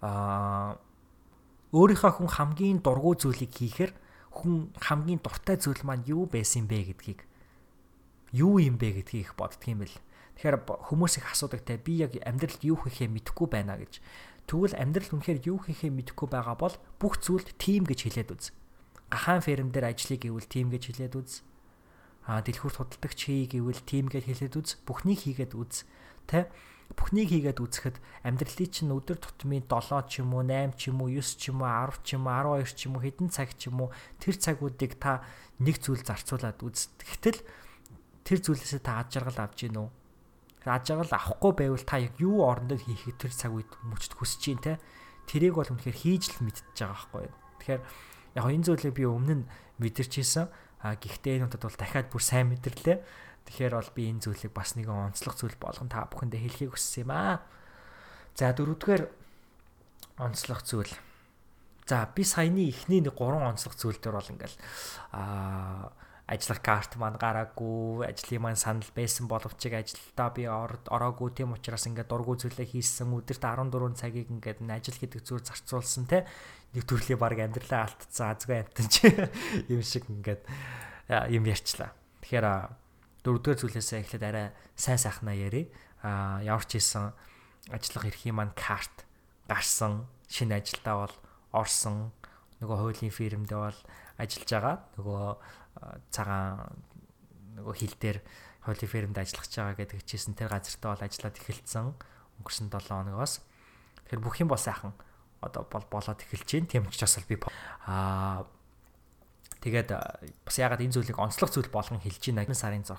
[0.02, 0.82] аа
[1.70, 3.92] өөрийнхөө хүн хамгийн дургу зүйлийг хийхээр
[4.32, 7.28] хүн хамгийн дуртай зүйл маань юу байсан бэ гэдгийг
[8.32, 10.00] юу юм бэ гэдгийг их боддөг юм бэл.
[10.40, 10.56] Тэгэхээр
[10.88, 14.00] хүмүүс их асуудаг те би яг амьдралд юу хийхээ мэдэхгүй байна гэж.
[14.48, 18.46] Тэгвэл амьдрал үнэхээр юу хийхээ мэдэхгүй байгаа бол бүх зүйлд тим гэж хэлээд үз.
[19.12, 21.44] Гахаан ферм дээр ажлыг гэвэл тим гэж хэлээд үз.
[22.26, 24.70] Аа дэлгүүрт худалдагч хий гэвэл тим гэж хэлээд үз.
[24.88, 25.84] Бүхнийг хийгээд үз.
[26.26, 26.48] Тэ
[26.96, 31.10] бүхнийг хийгээд үзэхэд амьдралын чинь өдөр тутмын 7 ч юм уу 8 ч юм уу
[31.10, 33.62] 9 ч юм уу 10 ч юм уу 12 ч юм уу хэдэн цаг ч
[33.72, 33.90] юм уу
[34.20, 35.24] тэр цагуудыг та
[35.62, 36.92] нэг зүйл зарцуулаад үз.
[37.00, 37.40] Гэтэл
[38.26, 39.90] тэр зүйлээсээ та ад жаргал авж гин үү?
[40.66, 44.62] Ад жаргал авахгүй байвал та яг юу орондоо хийхэд тэр цаг үед мөчд хүсэж гин
[44.62, 44.82] те.
[45.30, 47.28] Тэрийг бол үнэхээр хийж л мэдчихэж байгаа байхгүй?
[47.62, 47.82] Тэгэхээр
[48.38, 49.50] яг энэ зүйлийг би өмнө нь
[49.82, 50.46] мэдэрчээсэн.
[50.82, 52.98] А гэхдээ энэ удаад бол дахиад бүр сайн мэдэрлээ.
[53.52, 57.12] Тэгэхээр бол би энэ зүйлийг бас нэгэн онцлог зүйл болгон та бүхэндээ хэлхийг хүссэн юм
[57.12, 57.44] аа.
[58.32, 59.04] За дөрөвдүгээр
[60.24, 60.96] онцлог зүйл.
[61.84, 64.58] За би саяны эхний нэг гурван онцлог зүйл дээр бол ингээл
[65.12, 65.92] аа
[66.32, 72.08] ажиллах карт маань гараагүй, ажлын маань санал байсан боловч ажилдаа би ороогүй тийм учраас ингээд
[72.08, 76.24] дургу зүйлээ хийсэн өдөрт 14 цагийг ингээд ажил гэдэг зүйл зарцуулсан те
[76.72, 79.12] нэг төрлийн баг амьдралаа алдсан азгүй амтан чи
[79.76, 80.48] юм шиг ингээд
[81.36, 81.92] юм ярьчлаа.
[82.24, 82.48] Тэгэхээр
[83.24, 85.70] дөрөвдүгээр зүйлээсээ эхлээд арай сайн сайхнаа ярив.
[86.02, 87.14] А ямар ч ийсэн
[87.70, 89.06] ажиллах эрхийн маань карт
[89.46, 91.16] гарсан шинэ ажилдаа бол
[91.54, 92.10] орсон
[92.62, 93.80] нөгөө хуулийн фирмдээ бол
[94.18, 94.76] ажиллаж байгаа.
[94.98, 95.26] Нөгөө
[96.10, 96.74] цагаан
[97.62, 98.18] нөгөө хил дээр
[98.66, 101.94] хуулийн фирмд ажиллаж байгаа гэдэг чийсэн тэр газартаа бол ажиллаад эхэлсэн
[102.42, 103.42] өнгөрсөн 7 хоногоос.
[104.06, 104.94] Тэгэхээр бүх юм бол сайхан
[105.42, 106.70] одоо бол болоод эхэлж байна.
[106.70, 107.38] Тийм учраас би
[107.86, 108.46] аа
[109.62, 109.94] Тэгээд
[110.42, 112.58] бас ягаад энэ зүйлийг онцлог зүйл болгон хэлж байна.
[112.58, 112.98] Сарын 6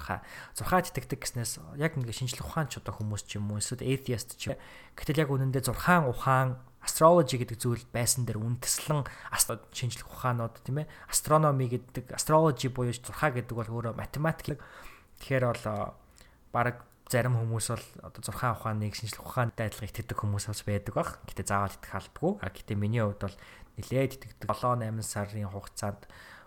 [0.63, 4.39] 6 тэтгдэг гэснээс яг ингээ шинжлэх ухаан ч одоо хүмүүс ч юм уу эсвэл atheist
[4.39, 4.55] ч
[4.95, 9.07] гэтэл яг үнэндээ 6 ухаан astrology гэдэг зүйл байсан дээр үндэслэн
[9.75, 14.63] шинжлэх ухаанууд тийм ээ астрономи гэдэг astrology буюу 6 гэдэг бол өөрөө математик.
[15.19, 15.95] Тэгэхээр бол
[16.55, 21.09] баг зарим хүмүүс бол одоо 6 ухааныг шинжлэх ухаантай адилхан итгэдэг хүмүүс бас байдаг баг.
[21.27, 22.33] Гэтэ заавал итгэх албагүй.
[22.43, 23.37] А гэтэ миний хувьд бол
[23.79, 26.03] нэлээд итгэдэг 7 8 сарын хугацаанд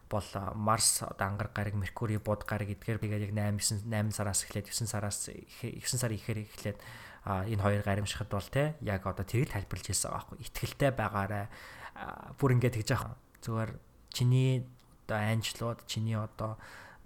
[0.09, 4.69] бол Марс одоо ангар гараг Меркури бод гараг эдгээр бигээд яг 8 8 сараас эхлээд
[4.69, 6.77] 9 сараас 9 сарын ихээр эхлээд
[7.25, 10.45] энэ хоёр гаримшихад бол те яг одоо тэрийг тайлбарлаж хэлсэн байгаа байхгүй.
[10.45, 11.45] Итгэлтэй байгаарай
[12.37, 13.71] бүр ингээд тэгж яах зүгээр
[14.13, 14.69] чиний
[15.09, 16.61] одоо анжлууд чиний одоо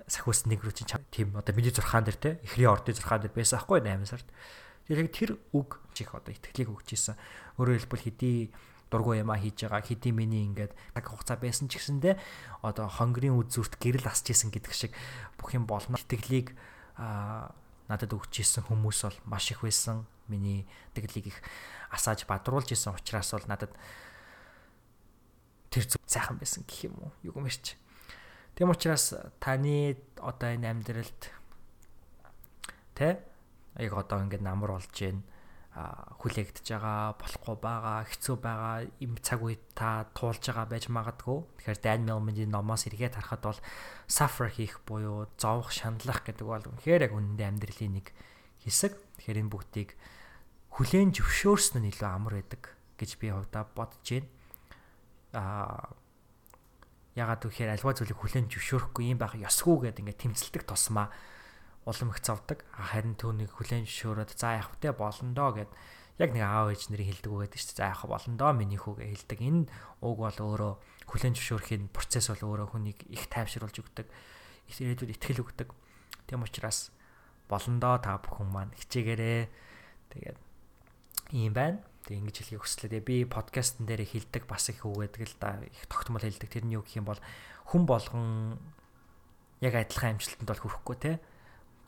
[0.07, 3.63] сахиус нэг рүү чинь тийм одоо миний зурхаан дээр те эхрийн ордын зурхаан дээр байсан
[3.63, 4.27] байхгүй 8 сард.
[4.89, 7.15] Яг тэр үг чих одоо итгэлийг өгч ийсэн
[7.61, 8.51] өөрөөр хэлбэл хэдий
[8.89, 12.17] дургу ямаа хийж байгаа хэдий миний ингээд цаг хугацаа байсан ч гэсэндэ
[12.65, 14.91] одоо хонгорын үзүүрт гэрэл асч ийсэн гэдэг шиг
[15.37, 16.57] бүх юм болно итгэлийг
[16.97, 17.53] а
[17.89, 20.05] надад өгч исэн хүмүүс бол маш их байсан.
[20.29, 21.37] Миний тэглийг их
[21.89, 23.73] асааж бадруулж исэн учраас бол надад
[25.73, 27.11] тэр зүг сайхан байсан гэх юм уу?
[27.25, 27.73] Юу юм ярьч.
[28.53, 31.21] Тэм учраас таны одоо энэ амьдралд
[32.93, 33.25] тэ
[33.81, 35.25] яг одоо ингээд намар болж байна
[35.73, 41.39] хүлээгдэж байгаа, болохгүй байгаа, хэцүү байгаа им цаг үед та туулж байгаа байж магадгүй.
[41.61, 43.61] Тэгэхээр Dan Millman-ийн номоос эргээд харахад бол
[44.09, 48.07] suffer хийх буюу зовох, шаналлах гэдэг бол үнэхээр яг үнэндээ амьдралын нэг
[48.65, 48.97] хэсэг.
[49.21, 49.89] Тэгэхээр энэ бүгдийг
[50.73, 54.27] хүлээн зөвшөөрсөн нь илүү амар байдаг гэж би хувьдаа бодож байна.
[55.37, 55.93] Аа
[57.13, 61.13] ягаад гэхээр альва зүйлийг хүлээн зөвшөөрөхгүй юм байх ёсгүй гэдэг ингээд тэмцэлдэг тусмаа
[61.85, 62.65] улам их зовдөг.
[62.75, 65.71] Харин түүнийг хүлээн зөвшөөрөөд за явах тэ болно доо гэд
[66.19, 69.07] яг нэг аав ээж нарын хэлдэг үг гэдэг чинь за явах болно доо миний хүүгээ
[69.15, 69.39] хэлдэг.
[69.39, 69.63] Энэ
[70.03, 70.73] үг бол өөрөө
[71.07, 74.07] хүлээн зөвшөөрөхийн процесс бол өөрөө хүнийг их тайвшруулж өгдөг.
[74.69, 75.69] Ирээдүйд ихтгэл өгдөг.
[76.27, 76.91] Тийм учраас
[77.47, 79.41] болно доо та бүхэн маань хичээгээрээ.
[80.13, 80.37] Тэгээд
[81.33, 81.79] ийм байна.
[82.05, 83.01] Тэг ингэж хэлхийг хүслээ.
[83.01, 85.57] Би подкастн дээр хэлдэг бас их үг гэдэг л да.
[85.65, 86.51] Их тогтмол хэлдэг.
[86.51, 87.19] Тэрний юу гэх юм бол
[87.65, 88.59] хүн болгон
[89.63, 91.11] яг адилхан амжилтанд бол хүрэхгүй те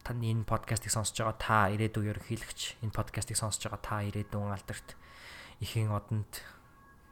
[0.03, 4.97] таны энэ подкастыг сонсож байгаа та ирээдүйн ерөнхийлөгч энэ подкастыг сонсож байгаа та ирээдүйн алдарт
[5.61, 6.41] ихэн одонд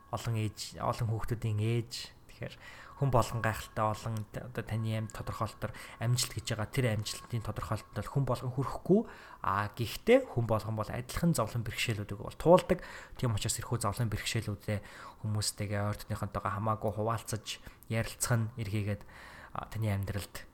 [0.09, 1.93] олон ээж олон хүүхдүүдийн ээж
[2.33, 2.55] тэгэхээр
[2.99, 5.71] хүн болгон гайхалтай олон одоо таны амь тодорхойлолтоор
[6.03, 9.01] амжилт гэж байгаа тэр амжилтын тодорхойлолтод бол хүн болгон хүрэхгүй.
[9.39, 12.83] А гэхдээ хүн болгон бол адилхан зовлон бэрхшээлүүдийг бол туулдаг.
[13.15, 14.79] Тийм учраас эрхүү зовлон бэрхшээлүүдээ
[15.23, 19.01] хүмүүстэйгээ ойр дотныхонтойгоо хамаагүй хуваалцаж ярилцах нь эргээгээд
[19.71, 20.48] таны амьдралд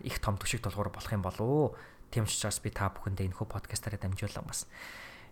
[0.00, 1.76] их том төшиг толгуур болох юм болов.
[2.10, 4.66] Тийм учраас би та бүхэндээ энэ хүү подкастаараа дамжуулан бас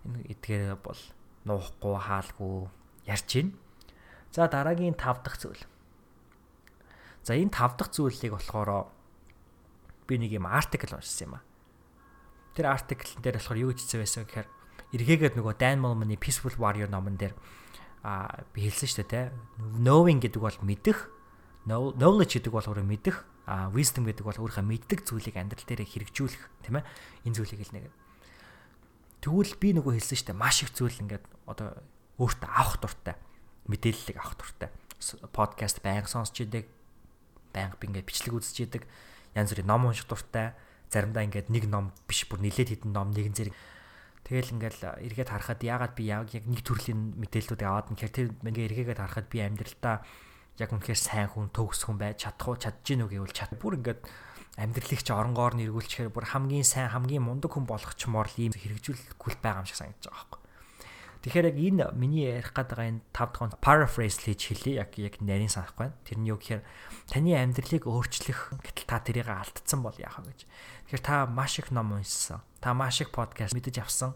[0.03, 0.99] энэ эдгээр бол
[1.47, 2.55] нуухгүй хаалгүй
[3.07, 3.51] ярьж байна.
[4.31, 5.63] За дараагийн 5 дахь зүйл.
[7.23, 8.91] За энэ 5 дахь зүйлийг болохоор
[10.07, 11.41] би нэг юм артикл уншсан юм а.
[12.55, 14.47] Тэр артикл дээр болохоор юу гэж хэлсэн байсан гэхээр
[14.93, 17.35] эргээгээд нөгөө Dan Millman-ы Peaceful Warrior номон дээр
[18.03, 19.21] а би хэлсэн шүү дээ те.
[19.79, 21.07] Knowing гэдэг бол мэдэх,
[21.65, 26.43] knowledge гэдэг бол өөрөө мэдэх А wisdom гэдэг бол өөрийнхөө мэддэг зүйлийг амьдрал дээр хэрэгжүүлэх
[26.63, 26.87] тийм ээ.
[27.27, 27.95] Энэ зүйлийг хэлнэ гэдэг.
[29.23, 31.75] Тэгвэл би нөгөө хэлсэн шүү дээ маш их зүйл ингээд одоо
[32.19, 33.15] өөртөө авах дуртай.
[33.67, 34.69] Мэдээллийг авах дуртай.
[35.35, 36.71] Подкаст байнга сонсч идэг.
[37.51, 38.83] Байнга би ингээд бичлэг үзэж идэг.
[39.35, 40.55] Янз бүрийн ном унших дуртай.
[40.87, 43.55] Заримдаа ингээд нэг ном биш бүр нилээд хідэн ном нэгэн зэрэг
[44.23, 49.01] Тэгэл ингээл эргээд харахад яагаад би яг нэг төрлийн мэдээллүүдийг аваад нь тэр ингээ эргээгээд
[49.03, 50.07] харахад би амьдралдаа
[50.61, 53.81] яг үнэхээр сайн хүн төгс хүн байж чадах уу чадж гин үү гэвэл чад бүр
[53.81, 54.01] ингээд
[54.57, 58.53] амьдралыг чи оронгоор нь эргүүлчихээр бүр хамгийн сайн хамгийн мундаг хүн болох чмоор л ийм
[58.53, 60.41] хэрэгжүүлэхгүй байгаа юм шиг санагдаж байгаа байхгүй.
[61.23, 65.49] Тэгэхээр яг энэ миний ярих байгаа энэ 5 дахь paraphrase хийж хэлье яг яг нарийн
[65.49, 65.97] санахгүй байна.
[66.05, 66.61] Тэр нь юу гэхээр
[67.09, 70.41] таны амьдралыг өөрчлөх гэтэл та тэрийг алдсан бол яах вэ гэж.
[70.91, 74.13] Тэгэхээр та маш их ном уншсан та маш их подкаст мэдэж авсан.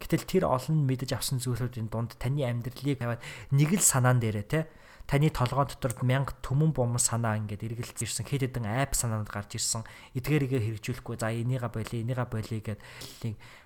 [0.00, 4.68] Гэтэл тэр олон мэдэж авсан зүйлүүдийн дунд таны амьдралыг аваад нэг л санаан дээрээ те
[5.06, 8.26] таны толгой дотор мянга төмөн бом санаа ингээд эргэлж ирсэн.
[8.26, 9.84] Хэд хэдэн айп санаанд гарч ирсэн.
[10.16, 11.16] Эдгээрийгээ хэрэгжүүлэхгүй.
[11.20, 12.80] За энийга болий энийга болий гэд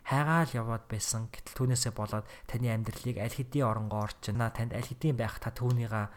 [0.05, 1.29] хайгаал яваад байсан.
[1.31, 6.11] Гэтэл түүнээсээ болоод таны амьдралыг аль хэдийн оронгоо орчна танд аль хэдийн байх та түүнийга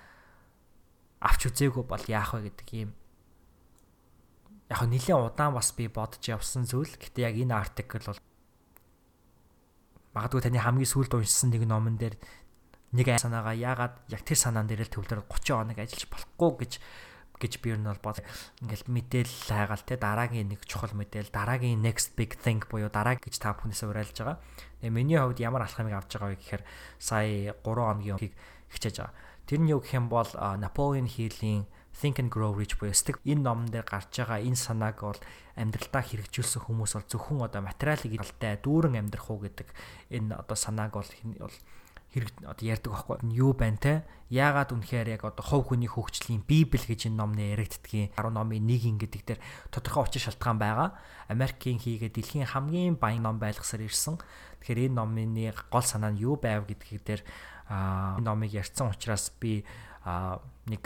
[1.20, 2.92] авч үзээгүй бол яах вэ гэдэг ийм
[4.70, 6.94] яг нэлээд удаан бас би бодож явсан зүйл.
[6.96, 8.22] Гэтэ яг энэ артикл бол
[10.14, 12.16] магадгүй таны хамгийн сүүлд уншсан нэг номон дээр
[12.96, 16.74] нэг санаагаа яагаад яг тэр санаан дээр л төвлөрөд 30 хоног ажиллаж болохгүй гэж
[17.40, 18.20] гэж би ер нь бол бод
[18.60, 23.40] ингээл мэдээлэл хайгаал те дараагийн нэг чухал мэдээлэл дараагийн next big thing буюу дараа гэж
[23.40, 24.44] та бүхнээс уриалж байгаа.
[24.84, 26.64] Тэгээ миний хувьд ямар алхамыг авч байгаа вэ гэхээр
[27.00, 28.36] сая 3 хоногийн өмнө
[28.76, 29.16] хичээж байгаа.
[29.48, 31.64] Тэр нь юу гэх юм бол Napoleon Hill-ийн
[31.96, 35.20] Think and Grow Rich буюу стик энэ номон дээр гарч байгаа энэ санааг бол
[35.56, 39.68] амьдралдаа хэрэгжүүлсэн хүмүүс бол зөвхөн одоо материалыг алтай дүүрэн амьдрах уу гэдэг
[40.12, 41.08] энэ одоо санааг бол
[42.10, 43.94] хэрэг одоо ярьдаг байхгүй юу байна те?
[44.34, 48.82] Яагаад үнэхээр яг одоо хов хүний хөгжлийн библ гэж энэ номны яригддгийн 10 номын нэг
[48.82, 49.40] ингэдэг дээр
[49.70, 50.98] тодорхой учир шалтгаан байгаа.
[51.30, 54.18] Америкийн хийгээ дэлхийн хамгийн баян ном байлгасаар ирсэн.
[54.62, 57.22] Тэгэхээр энэ номны гол санаа нь юу байв гэдгийг дээр
[57.70, 59.62] энэ номыг ярьсан учраас би
[60.66, 60.84] нэг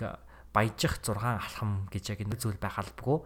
[0.52, 3.24] баяжих 6 алхам гэж яг энэ зүйл байх албагүй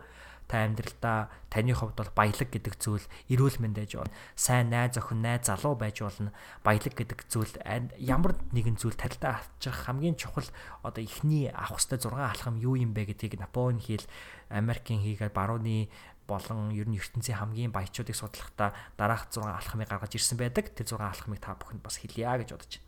[0.47, 4.15] та амьдралдаа таны хувьд бол баялаг гэдэг зүйл эрүүл мэнд байж болно.
[4.35, 6.31] Сайн найз охин, найз залуу байж болно.
[6.63, 7.53] Баялаг гэдэг зүйл
[7.99, 10.47] ямар нэгэн зүйл тарилдаа авчих хамгийн чухал
[10.87, 14.07] одоо ихний авах хэвээр 6 алхам юу юм бэ гэдгийг Напоleon Hill
[14.47, 15.91] Америкийн хийгээд барууны
[16.27, 20.71] болон ер нь ертөнцийн хамгийн баячуудыг судлахдаа дараах 6 алхмыг гаргаж ирсэн байдаг.
[20.75, 22.87] Тэр 6 алхмыг та бүхэнд бас хэлье гэж бодож байна.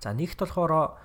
[0.00, 0.96] За нэгт болохоор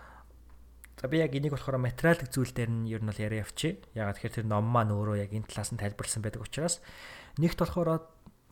[1.02, 3.82] За би яг энийг болохоор материалын зүйл дээр нь ер нь бол яриа явчих.
[3.98, 6.80] Ягаад тэгэхээр тэр ном маань өөрөө яг энэ талаас нь тайлбарлсан байдаг учраас
[7.42, 8.06] нэгт болохоор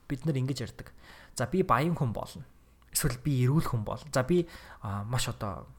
[0.09, 0.91] бид нар ингэж ярьдаг.
[1.37, 2.43] За би баян хүн болно.
[2.91, 4.09] Эсвэл би эрүүл хүн болно.
[4.11, 4.49] За би
[4.83, 5.69] маш одоо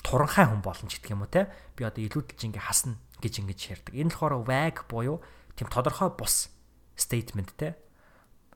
[0.00, 1.52] туранхай хүн болно ч гэдэг юм уу те.
[1.76, 3.92] Би одоо илүүдэлж ингээ хасна гэж ингэж ярьдаг.
[3.92, 5.20] Энэ болохоор vague буюу
[5.58, 6.48] тийм тодорхой бус
[6.96, 7.76] statement те.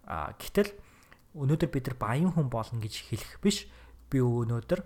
[0.08, 0.72] А гэтэл
[1.36, 3.68] өнөөдөр бид нар баян хүн болно гэж хэлэх биш.
[4.08, 4.80] Би өнөөдөр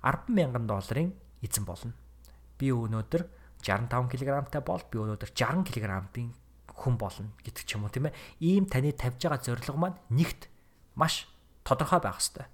[0.00, 1.12] 100000 долларын
[1.42, 1.92] эзэн болно.
[2.56, 3.22] Би өнөөдөр
[3.62, 6.30] 65 кг-тай бол би өнөөдөр 60 кг-ийн
[6.70, 8.16] хүн болно гэдэг ч юм уу тийм ээ.
[8.42, 10.48] Ийм таны тавьж байгаа зорилго маань нэгт
[10.98, 11.30] маш
[11.62, 12.50] тодорхой байх хэвээр.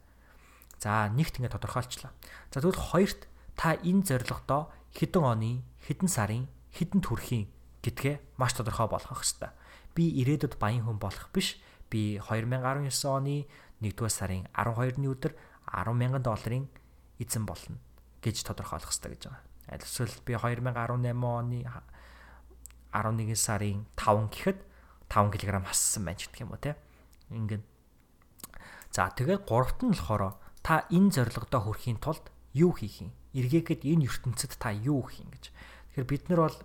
[0.80, 2.12] За нэгт ингэ тодорхойлчлаа.
[2.52, 6.44] За тэгвэл хоёрт та энэ зорилгодоо хэдэн оны, хэдэн сарын,
[6.76, 7.48] хэдэн төрхийн
[7.80, 9.52] гэдгээ маш тодорхой болгох хэвээр.
[9.96, 11.56] Би ирээдүйд баян хүн болох биш.
[11.88, 13.48] Би 2019 оны
[13.80, 15.32] 1-р сарын 12-ны өдөр
[15.72, 16.64] 100000 долларын
[17.18, 17.80] эзэн болно
[18.22, 19.42] гэж тодорхойлох хэрэгтэй гэж байгаа.
[19.78, 21.60] Эсвэл би 2018 оны
[22.92, 24.58] 11 сарын 5 гэхэд
[25.08, 26.76] 5 кг хассан байж гэх юм уу те.
[27.30, 27.64] Ингээд.
[28.92, 33.12] За тэгээд гуравт нь болохоор та энэ зорилгодоо хүрэхийн тулд юу хийх юм?
[33.36, 35.44] Эргээгээд энэ ертөнцид та юу хийх юм гэж.
[35.92, 36.58] Тэгэхээр бид нар бол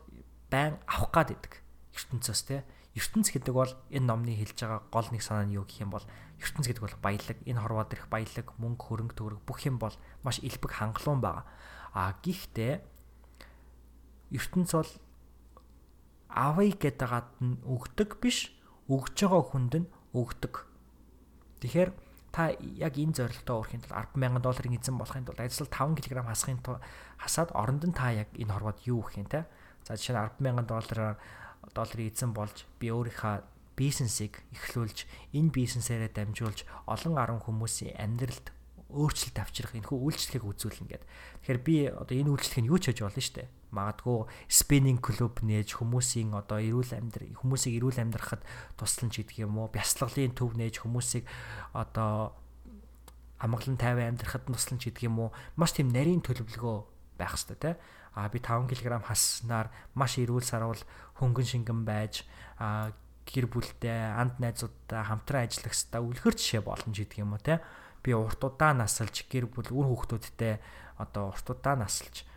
[0.47, 1.59] байн авах гад идэг
[1.91, 2.63] ертөнцөөс те.
[2.93, 6.05] Ертөнц гэдэг бол энэ номны хэлж байгаа гол нэг санаа нь юу гэх юм бол
[6.37, 10.37] ертөнц гэдэг бол баялаг, энэ хорвоод ирэх баялаг, мөнгө, хөрөнгө, төгрөг бүх юм бол маш
[10.45, 11.45] элбэг хангалуун байгаа.
[11.93, 12.85] А гихтээ
[14.29, 14.91] ертөнц бол
[16.29, 18.53] авъя гэдээгаад нь өгдөг биш,
[18.89, 20.53] өгж байгаа хүнд нь өгдөг.
[21.61, 21.89] Тэгэхээр
[22.33, 26.65] та яг энэ зорилготоо өөрхийн тулд 100000 долларын эзэн болохын тулд ажил 5 кг хасахын
[26.65, 26.81] тулд
[27.21, 29.45] хасаад оронд нь та яг энэ хорвоод юу өгөх юм те.
[29.85, 31.21] За жишээ нь 100000 доллараар
[31.71, 33.43] долларын эзэн болж би өөрийнхөө
[33.79, 38.53] бизнесийг эхлүүлж энэ бизнесээрээ дамжуулж олон арга хүмүүсийн амьдралд
[38.93, 41.09] өөрчлөлт авчрах энэхүү үйлчлэгийг үзүүлнэ гэдэг.
[41.41, 43.49] Тэгэхээр би одоо энэ үйлчлэгийг юу ч хийж болно шүү дээ.
[43.73, 48.45] Магадгүй спиннинг клуб нээж хүмүүсийн одоо эрүүл амьдрал хүмүүсийг эрүүл амьдрахад
[48.77, 49.73] туслан ч гэдэг юм уу.
[49.73, 51.25] Бясалгалын төв нээж хүмүүсийг
[51.73, 52.37] одоо
[53.41, 55.29] амгалан тайван амьдрахад туслан ч гэдэг юм уу.
[55.57, 56.77] Маш тийм нарийн төлөвлөгөө
[57.17, 57.71] байх хэрэгтэй те.
[58.13, 60.77] а би 5 кг хаснаар маш эрүүл сарвал
[61.23, 62.27] хөнгөн шингэн байж
[62.59, 67.63] гэр бүлтэй анд найзуудтай хамтран ажиллах хэвээр үлгэр жишээ болно гэдэг юм уу те
[68.03, 70.59] би урт удаан насалж гэр бүл үр хүүхдүүдтэй
[70.99, 72.27] одоо урт удаан насалж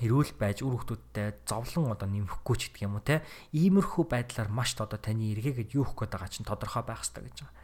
[0.00, 3.20] эрүүл байж үр хүүхдүүдтэй зовлон одоо нэмэхгүй ч гэдэг юм уу те
[3.52, 7.36] иймэрхүү байдлаар маш одоо таны эргээгээд юу хөх гээд байгаа чинь тодорхой байх хэрэгтэй гэж
[7.44, 7.56] байгаа.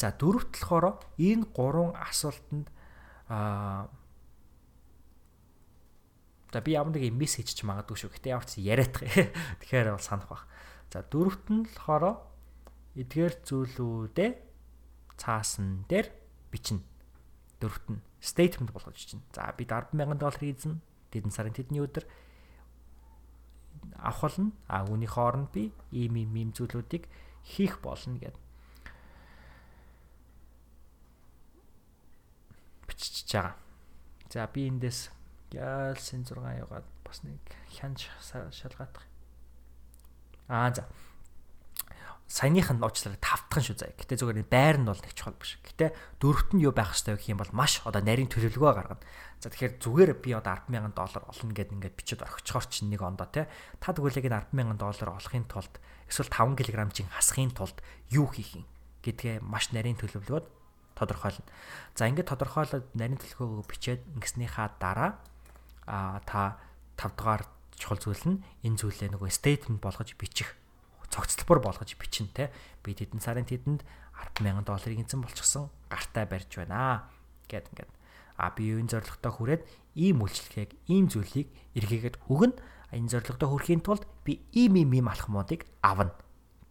[0.00, 0.86] За дөрөвт болохоор
[1.20, 2.66] энэ гурван асуултанд
[3.28, 3.92] аа
[6.52, 8.12] За би ямар нэг мессеж ч магадгүй шүү.
[8.12, 9.32] Гэтэ ямар ч байгаа.
[9.64, 10.44] Тэгэхээр бол санах бах.
[10.92, 12.20] За дөрөвт нь болохоор
[13.00, 14.30] эдгээр зүйлүүдээ
[15.16, 16.12] цаасан дээр
[16.52, 16.84] бичнэ.
[17.56, 19.24] Дөрөвт нь statement болгож бичнэ.
[19.32, 22.04] За би 100000 доллар эзэн тэдэн сарын тэдний өдөр
[23.96, 24.52] авах болно.
[24.68, 27.08] А үүний хооронд би ийм ийм ийм зүйлүүдийг
[27.48, 28.52] хийх болно гэдэг.
[33.02, 33.56] бичиж байгаа.
[34.30, 35.10] За би эндээс
[35.54, 39.04] ялсын 6 яваад бас нэг хянж шалгаадах.
[40.48, 40.88] Аа за.
[42.32, 43.92] Саяных нь уучлаарай тавтхан шүү заа.
[43.92, 45.60] Гэтэ зүгээр байр нь бол нэг чухал биш.
[45.60, 49.04] Гэтэ дөрөвт нь юу байх ёстой гэх юм бол маш одоо нарийн төлөвлөгөө гаргана.
[49.36, 53.28] За тэгэхээр зүгээр би одоо 100000 доллар олно гэд ингээд бичиж орхичхоор чинь нэг ондоо
[53.28, 53.52] те.
[53.84, 55.76] Та тэгвэл яг 100000 доллар олохын тулд
[56.08, 57.76] эсвэл 5 кг чин хасахын тулд
[58.08, 58.66] юу хийх юм
[59.04, 60.46] гэдгээ маш нарийн төлөвлөгөөд
[60.96, 61.44] тодорхойлно.
[61.92, 65.20] За ингээд тодорхойлоод нарийн төлөвлөгөөгөө бичээд ингэснийхаа дараа
[65.86, 66.58] а та
[66.96, 67.42] 5 дугаар
[67.76, 70.54] чухал зүйл нь энэ зүйлээ нөгөө statement болгож бичих.
[71.10, 72.44] Цогцлбор болгож бичнэ те
[72.80, 73.82] би тэдэн сарын тэдэнд
[74.38, 75.68] 100000 долларыг эзэн болчихсон.
[75.90, 77.10] Гартаа барьж байна.
[77.50, 77.92] Гэд ингээд
[78.38, 79.62] а би энэ зорилготой хүрээд
[79.98, 82.56] ийм үйлчлэгийг ийм зүйлийг эргээгээд өгнө.
[82.96, 86.16] Энэ зорилготой хүрэхийн тулд би ийм ийм ийм алхмуудыг авна.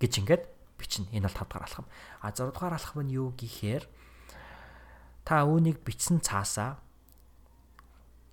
[0.02, 0.44] Гэж ингээд
[0.80, 1.86] бичнэ энэ бол 5 дахь алхам.
[2.24, 3.86] А 6 дахь алхам нь юу гэхээр
[5.22, 6.82] та үүнийг бичсэн цаасаа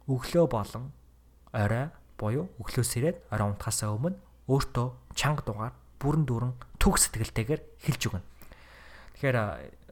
[0.09, 0.91] өглөө болон
[1.53, 1.89] орой
[2.19, 8.25] буюу өглөөс ирээд орой унтахаасаа өмнө өөртөө чанга дугаар бүрэн дүүрэн түг сэтгэлтэйгээр хэлж өгнө.
[9.15, 9.39] Тэгэхээр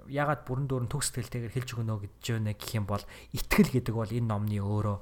[0.09, 3.05] ягаад бүрэн дүүрэн түг сэтгэлтэйгээр хэлж өгнө гэж байна гэх юм бол
[3.37, 4.99] итгэл гэдэг бол энэ номны өөрөө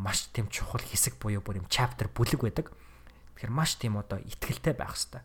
[0.00, 2.72] маш тийм чухал хэсэг буюу бүр юм chapter бүлэг байдаг.
[3.36, 5.22] Тэгэхээр маш тийм одоо итгэлтэй байх хэрэгтэй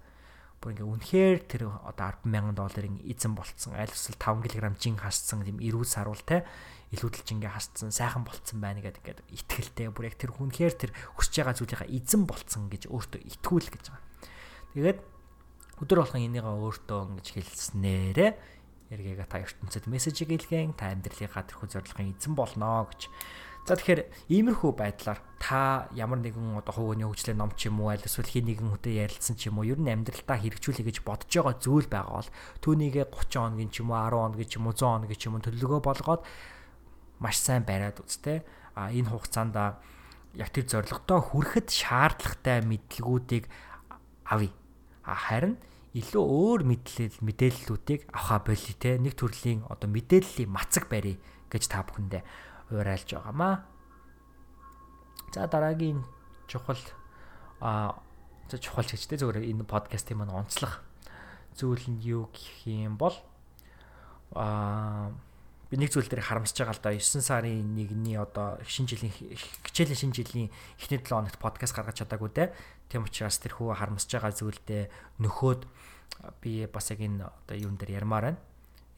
[0.61, 5.41] бүр ингээ үнэхээр тэр одоо 100000 долларын эзэн болцсон аль эсвэл 5 кг жин хасцсан
[5.41, 6.45] тийм эрүүл саруул те
[6.93, 11.33] илүүдэлж ингээ хасцсан сайхан болцсон байна гэдэг ингээд итгэлтэй бүр яг тэр үнэхээр тэр хүсэж
[11.41, 14.05] байгаа зүйлийнхаа эзэн болцсон гэж өөртөө итгүүл гэж байгаа.
[14.77, 14.99] Тэгээд
[15.81, 18.31] өдөр болгон энийгээ өөртөө ингэж хэлснээрээ
[18.91, 23.07] эргээгээ та ертөнцид мессежийг илгээн та амьдралынхаа тэрхүү зорилгын эзэн болноо гэж
[23.61, 24.01] За тэгэхээр
[24.33, 28.49] иймэрхүү байдлаар та ямар нэгэн одоо хувийн хөгжлийн ном ч юм уу аль эсвэл хин
[28.49, 32.25] нэгэн хүнтэй ярилцсан ч юм уу ер нь амьдралтаа хэрэгжүүлэе гэж бодож байгаа зүйл байгаа
[32.25, 32.29] бол
[32.65, 35.35] түүнийгээ 30 хоногийн ч юм уу 10 хоногийн ч юм уу 100 хоногийн ч юм
[35.37, 36.21] уу төлөвлөгөө болгоод
[37.21, 38.41] маш сайн бариад үзтээ
[38.73, 43.45] а энэ хугацаанд яг тэр зорилготоо хүрэхэд шаардлагатай мэдлгүүдийг
[44.25, 44.49] авъя.
[45.05, 45.61] А харин
[45.93, 51.19] илүү өөр мэдлэл мэдээллүүдийг авах болий те нэг төрлийн одоо мэдээллийн мацаг барья
[51.51, 52.23] гэж та бүхэндээ
[52.79, 53.65] уриалж байгаамаа.
[55.33, 56.03] За дараагийн
[56.47, 56.79] чухал
[57.59, 57.95] а
[58.49, 60.83] за чухал гэжтэй зөвөр энэ подкастын маань онцлог
[61.55, 63.15] зүйл нь юу гэх юм бол
[64.35, 65.11] а
[65.71, 69.13] би нэг зүйл дээр харамсаж байгаа л да 9 сарын 1-ний одоо шинэ жилийн
[69.63, 72.51] хичээлийн шинэ жилийн эхний 7 хоногт подкаст гаргаж чадаагүй те.
[72.91, 74.83] Тийм учраас тэр хүү харамсаж байгаа зүйлдээ
[75.23, 75.61] нөхөөд
[76.43, 78.39] би бас яг энэ одоо юун дээр ярмаар байна.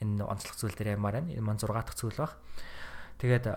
[0.02, 1.30] Энэ онцлог зүйл дээр ярмаар байна.
[1.30, 2.34] Энэ маань 6 дахь зүйл баг.
[3.24, 3.48] Тэгээд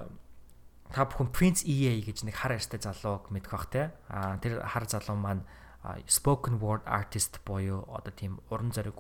[0.95, 3.91] та бүхэн Prince EA гэж нэг хар ярьстай залууг мэдэх бах те.
[4.07, 5.43] А тэр хар залуу маань
[6.07, 8.95] spoken word artist буюу одоо тийм уран зориг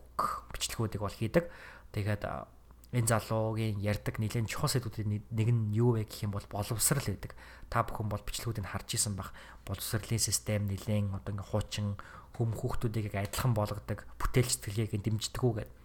[0.51, 1.47] бичлэгүүдийг бол хийдэг.
[1.95, 7.14] Тэгээд энэ залуугийн ярьдаг нэгэн чухал сэдвүүдийн нэг нь юу вэ гэх юм бол боловсрал
[7.14, 7.39] байдаг.
[7.71, 9.31] Та бүхэн бол бичлэгүүдийг харж исэн бах.
[9.62, 11.95] Боловсролын систем нэлээд одоо ингээ хуучин
[12.35, 15.76] хүм хүүхдүүдийг адилхан болгодог, бүтээл сэтгэлгээг дэмждэг үү гэдэг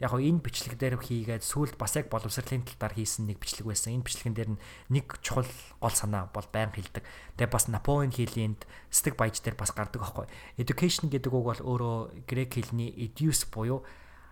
[0.00, 3.92] яг хоо энэ бичлэг дээр хийгээд сүүлд бас яг боловсролын талаар хийсэн нэг бичлэг байсан.
[3.94, 4.50] Энэ бичлэгэн дээр
[4.88, 7.04] нэг чухал гол санаа бол байн хэлдэг.
[7.36, 10.26] Тэгээ бас Наполеон хийлэнд стэг баяж дээр бас гардаг аахгүй.
[10.56, 13.84] Education гэдэг үг бол өөрөө грек хэлний educe буюу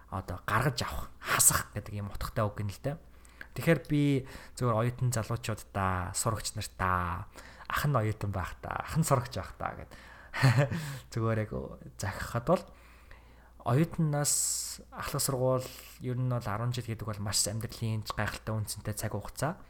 [0.09, 2.97] одоо гаргаж авах, хасах гэдэг юм утгатай үг юм л дээ.
[3.53, 4.25] Тэгэхээр би
[4.57, 7.29] зөвөр оюутан залуучууд та сурагч нар та
[7.69, 9.91] ах нь оюутан байх та ах нь сурагч байх та гэд
[11.13, 11.53] зүгээр яг
[12.01, 12.63] захихад бол
[13.69, 15.69] оюутнаас ахлах сургууль
[16.01, 19.61] ер нь бол 10 жил гэдэг бол маш амьдралын гайхалтай үнцэнтэй цаг хугацаа.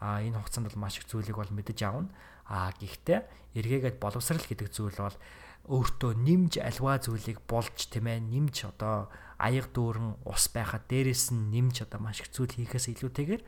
[0.00, 2.08] А энэ хугацаанд бол маш их зүйлийг бол мэдэж авна.
[2.48, 3.28] А гэхдээ
[3.60, 5.16] эргээгээд боловсрал гэдэг зүйл бол
[5.68, 11.52] өөртөө нэмж альва зүйлийг болж тийм ээ нэмж одоо аяг дүүрэн ус байхад дээрэс нь
[11.52, 13.42] нэмж одоо маш их зүйл хийхээс илүүтэйгээр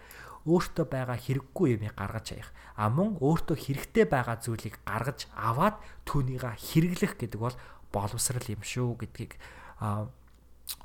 [0.45, 2.51] өөртөө байгаа хэрэггүй юмыг гаргаж хаях.
[2.77, 7.57] А мөн өөртөө хэрэгтэй байгаа зүйлийг гаргаж аваад түүнийга хэрэглэх гэдэг бол
[7.91, 9.41] боловсрал юм шүү гэдгийг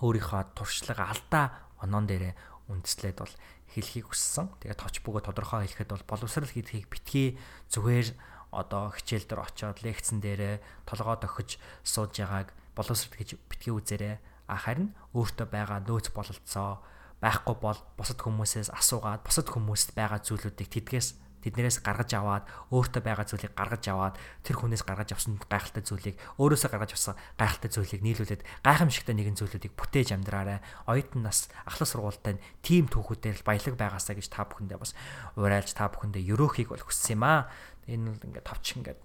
[0.03, 1.45] өөрийнхөө туршлага алдаа
[1.83, 2.33] оноон дээрээ
[2.69, 3.35] үндэслээд бол
[3.73, 4.49] хэлхийг хүссэн.
[4.61, 7.37] Тэгээд точ бөгөө тодорхой хэлэхэд бол боловсрал гэдгийг битгий
[7.69, 8.13] зүгээр
[8.49, 14.17] одоо хичээл дээр очиод лекцэн дээрээ толгой тохиж сууж байгааг боловсрал гэж битгий үзээрэй.
[14.49, 16.81] А харин өөртөө байгаа нөөц бололцоо
[17.21, 21.07] байхгүй бол бусад хүмүүсээс асуугаад бусад хүмүүст байгаа зүйлүүдийг тэдгээс
[21.43, 26.69] тэднэрээс гаргаж аваад өөртөө байгаа зүйлийг гаргаж аваад тэр хүнээс гаргаж авсан гайхалтай зүйлийг өөрөөсөө
[26.69, 30.59] гаргаж авсан гайхалтай зүйлийг нийлүүлээд гайхамшигтай нэгэн зүйлүүдийг бүтээж амьдраарай.
[30.85, 34.91] Оюутан нас ахлах сургуультай тим түүхүүдээр баялаг байгаасаа гэж та бүхэндээ бас
[35.39, 37.47] урайлж та бүхэндээ ерөөхийг бол хүссэн юм аа.
[37.87, 38.99] Энэ бол ингээд товч ингээд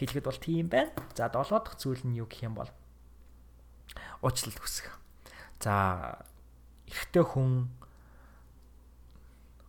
[0.00, 0.90] хэлэхэд бол тийм байна.
[1.14, 2.70] За долоо дахь зүйл нь юу гэх юм бол
[4.22, 4.90] уучлалт хүсэх.
[5.60, 6.18] За
[6.88, 7.70] эрэгтэй хүн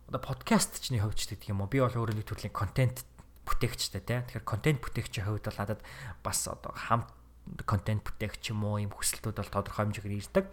[0.06, 3.02] одоо подкастчны хувьд ч гэдэг юм уу би бол өөрөө нэг төрлийн контент
[3.42, 4.22] бүтээгчтэй тий.
[4.22, 5.80] Тэгэхээр контент бүтээгчийн хувьд бол надад
[6.22, 7.10] бас одоо хамт
[7.66, 10.44] контент бүтээгч юм уу юм хүсэлтүүд бол тодорхой хэмжээгээр ирдэг.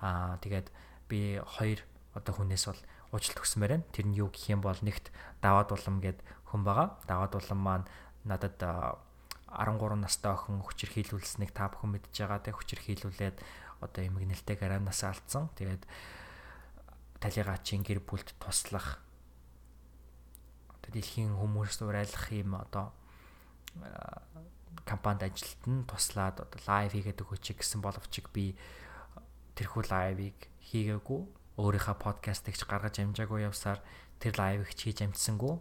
[0.00, 0.68] Аа тэгээд
[1.08, 1.80] би хоёр
[2.16, 2.80] одоо хүнээс бол
[3.12, 3.88] уучлалт өгсмээр байна.
[3.92, 5.12] Тэр нь юу гэх юм бол нэгт
[5.44, 6.18] даваад улам гэд
[6.52, 6.88] хүн байгаа.
[7.04, 7.86] Даваад улам маань
[8.24, 13.36] надад 13 настай охин хүчирхийлүүлснэг та бүхэн мэдж байгаа те хүчирхийлүүлээд
[13.84, 15.52] одоо эмгэнэлтэй гараанаас алдсан.
[15.54, 15.84] Тэгээд
[17.24, 19.00] талигаачийн гэр бүлд туслах.
[20.76, 22.92] Одоо дэлхийн хүмүүст урайлах юм одоо
[24.84, 28.52] компанид ажилт нь туслаад одоо лайв хийгээд өгөөч гэсэн боловч би
[29.56, 30.36] тэрхүү лайвыг
[30.68, 31.20] хийгээгүй.
[31.56, 33.80] Өөрийнхөө подкастыг ч гаргаж амжаагүй явсаар
[34.20, 35.56] тэр лайвыг ч хийж амжсангүй.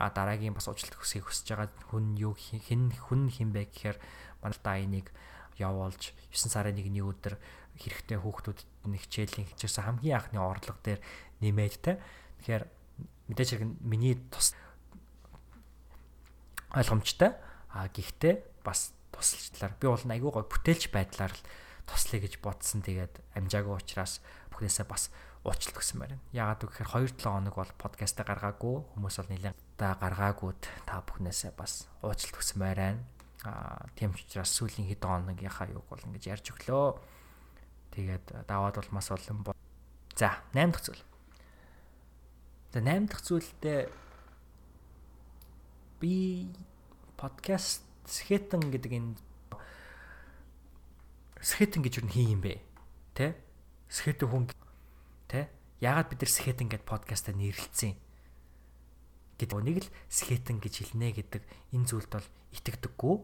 [0.00, 4.00] А дараагийн бас уучлалт хүсхийг хүсэж байгаа хүн юу хэн хүн хинбэ гэхээр
[4.40, 5.12] манай та энийг
[5.60, 7.36] явуулж 9 сарын 1-ний өдөр
[7.78, 11.00] хэрэгтэй хүүхдүүдэд нэг хичээлийн хичээсэн хамгийн анхны орлого дээр
[11.40, 12.00] нэмээд те.
[12.42, 12.64] Тэгэхээр
[13.32, 14.52] мэдээж хэрэг миний тус
[16.76, 17.32] ойлгомжтой.
[17.72, 21.42] А гэхдээ бас тусалчлаар би бол айгүй гой бүтээлч байдлаар л
[21.88, 22.84] туслая гэж бодсон.
[22.84, 24.20] Тэгээд амжаагүй учраас
[24.52, 25.08] бүхнээсээ бас
[25.42, 26.16] уучлалт өгсөн байна.
[26.30, 28.76] Яагаад гэвэл 2-7 хоног бол подкастаа гаргаагүй.
[28.94, 33.02] Хүмүүс бол нэлээд та гаргаагүйд та бүхнээсээ бас уучлалт өгсөн байна.
[33.42, 36.86] Аа тийм учраас сүүлийн хэдэн хоногийнхаа юг бол ингэж ярьж өглөө.
[37.92, 39.44] Тэгээд даваад бол мас олон.
[40.16, 41.02] За, 8 дахь зүйл.
[42.72, 43.92] За 8 дахь зүйлдээ
[46.00, 46.48] би
[47.16, 49.14] подкаст скетэн гэдэг энэ
[51.44, 52.60] скетэн гэж юу хийм бэ?
[53.14, 53.36] Тэ?
[53.92, 54.48] Скетэн хүн
[55.28, 55.52] тэ?
[55.80, 57.94] Яагаад бид нар скетэн гэдэг подкастаа нэрлэлцэн?
[59.36, 61.42] гэдэг нэг л скетэн гэж хэлнэ гэдэг
[61.76, 63.16] энэ зүйлд бол итгэдэггүй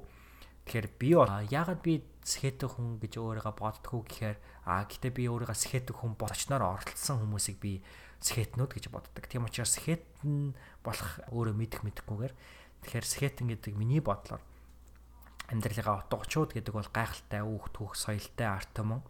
[0.68, 4.36] Тэгэхээр би яагаад би схетэх хүн гэж өөрийгөө боддгоо гэхээр
[4.68, 7.80] а гэтээ би өөрийгөө схетэх хүн болчноор оролцсон хүмүүсийг би
[8.20, 9.24] схетнүүд гэж боддог.
[9.24, 10.52] Тийм учраас схетэн
[10.84, 12.34] болох өөрөө мэдэх мэдэхгүйгээр
[12.84, 14.42] тэгэхээр схетэн гэдэг миний бодлоор
[15.48, 19.00] амьдралынхаа утга учууд гэдэг бол гайхалтай үүх түүх соёлтой арт түмэн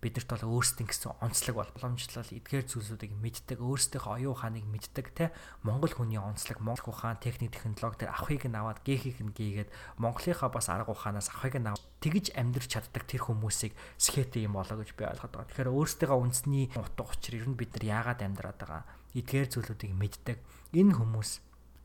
[0.00, 5.32] бидэрт бол өөрсдийн гэсэн онцлог бол боломжлол эдгээр зүйлсүүдийг мэддэг өөрсдийнхөө оюун ухааныг мэддэг те
[5.64, 10.52] Монгол хүний онцлог Монгол ухаан техник технологи төр авахыг нь аваад гээхийг нь гээгээд Монголынхаа
[10.52, 14.92] бас арга ухаанаас авахыг нь аваад тэгж амьдрч чаддаг тэр хүмүүсийг скетэ юм болоо гэж
[14.92, 15.48] би ойлгоод байгаа.
[15.48, 18.82] Тэгэхээр өөрсдийнхөө үндэсний утга учир ер нь бид нар яагаад амьдраад байгаа
[19.16, 20.38] эдгээр зүйлүүдийг мэддэг.
[20.76, 21.30] Энэ хүмүүс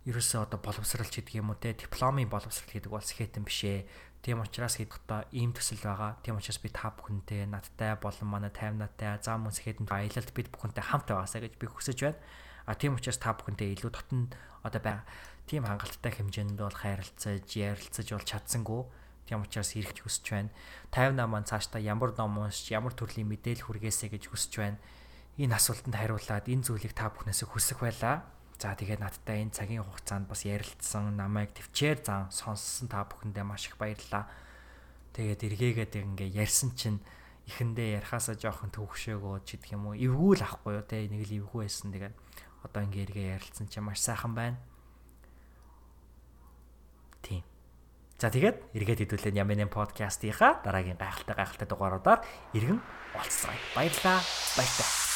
[0.09, 3.86] ерөөсөө одоо боловсралч гэдэг юм уу те дипломын боловсрал гэдэг бол скетэн бишээ
[4.22, 6.22] Тийм учраас хэдхтаа ийм төсөл байгаа.
[6.22, 11.09] Тийм учраас би та бүхэнтэй надтай болон манай таймнатай зам хэдэнд аялалд бид бүхэнтэй хамт
[11.09, 12.22] байгаасаа гэж би хүсэж байна.
[12.69, 14.30] А тийм учраас та бүхэнтэй илүү дотн
[14.61, 15.01] одоо бай.
[15.49, 18.82] Тийм хангалттай хэмжээнд бол хайрлцаж, ярилцаж бол чадсангүй.
[19.26, 20.53] Тийм учраас хэрэгж хүсэж байна.
[20.93, 24.78] 58 маань цаашдаа ямар ном уншиж, ямар төрлийн мэдээлэл хүргээсэй гэж хүсэж байна.
[25.41, 28.22] Энэ асуултанд хариулаад энэ зүйлийг та бүхнээс хүсэх байлаа.
[28.62, 33.66] За тэгээд надтай энэ цагийн хугацаанд бас ярилцсан, намайг төвчээр зан сонссон та бүхэндээ маш
[33.66, 34.30] их баярлалаа.
[35.18, 37.01] Тэгээд эргээгээд ингээ ярьсан чинь
[37.49, 41.41] эхэндээ ярихаасаа жоохон төвөгшөөгөө ч гэх юм уу эвгүй л ахгүй юу те нэг л
[41.41, 42.14] эвгүй байсан тэгээд
[42.70, 44.62] одоо ингээ эргээ ярилцсан чинь маш сайхан байна.
[47.26, 47.41] Тийм.
[48.22, 52.22] За тэгээд эргээд хэдүүлэн Ямины подкастынхаа дараагийн гайхалтай гайхалтай дугааруудаар
[52.53, 52.78] иргэн
[53.18, 53.57] уулзцгаая.
[53.74, 54.22] Баярлалаа.
[54.53, 55.11] Баярлалаа.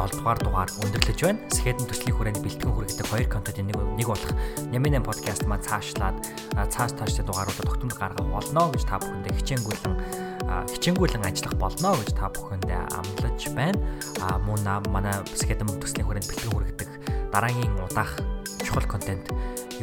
[0.00, 1.44] 47 дугаар дугаар өндөрлөж байна.
[1.52, 4.32] Сэхэдэн төслийн хүрээнд бэлтгэн хүргэдэг хоёр контентын нэг нэг болох
[4.72, 6.16] Нямин подкаст маань цаашлаад
[6.56, 9.94] цааш тааштай дугааруудад тогтмол гаргах болно гэж та бүхэндээ хичээнгүйлэн
[10.72, 13.76] хичээнгүйлэн ажиллах болно гэж та бүхэндээ амлаж байна.
[14.24, 16.90] А мөн манай Сэхэдэн төслийн хүрээнд бэлтгэн хүргэдэг
[17.28, 18.16] дараагийн удаах
[18.64, 19.28] чухал контент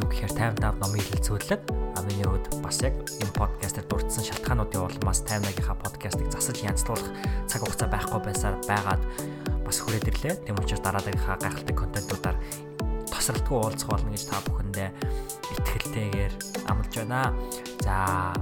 [0.01, 1.61] юу гэхээр 55 номын хэлэлцүүлэг
[1.97, 7.09] а миний хувьд бас яг энэ подкастер дурдсан шалтгаануудын улмаас 58-ийнхаа подкастыг засаж янзлуулах
[7.49, 9.01] цаг хугацаа байхгүй байсаар байгаад
[9.67, 10.33] бас хүрээд ирлээ.
[10.47, 12.37] Тэм учраас дараагийнхаа гайхалтай контентуудаар
[13.11, 14.89] тосралтгүй уулзах болно гэж та бүхэндээ
[15.59, 16.33] итгэлтэйгээр
[16.71, 17.35] амлаж байна.
[17.83, 18.33] За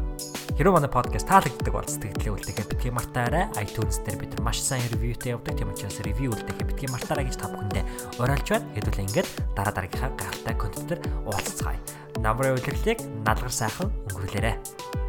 [0.55, 3.51] Хэрэв манай подкаст таалагддаг бол сэтгэлдээ үлдээхээ битгий мартаарай.
[3.59, 5.59] iTunes дээр бид нар маш сайн ревьютэй явдаг.
[5.59, 7.83] Тийм учраас ревью үлдээхээ битгий мартаарай гэж та бүхэндээ
[8.23, 8.71] уриалж байна.
[8.71, 11.79] Хэдүүл ингээд дараа дараагийнхаа гайхалтай контентээр уулзцгаая.
[12.23, 15.04] Намрын удирдлыг налгар сайхан өнгөрүүлээрэй.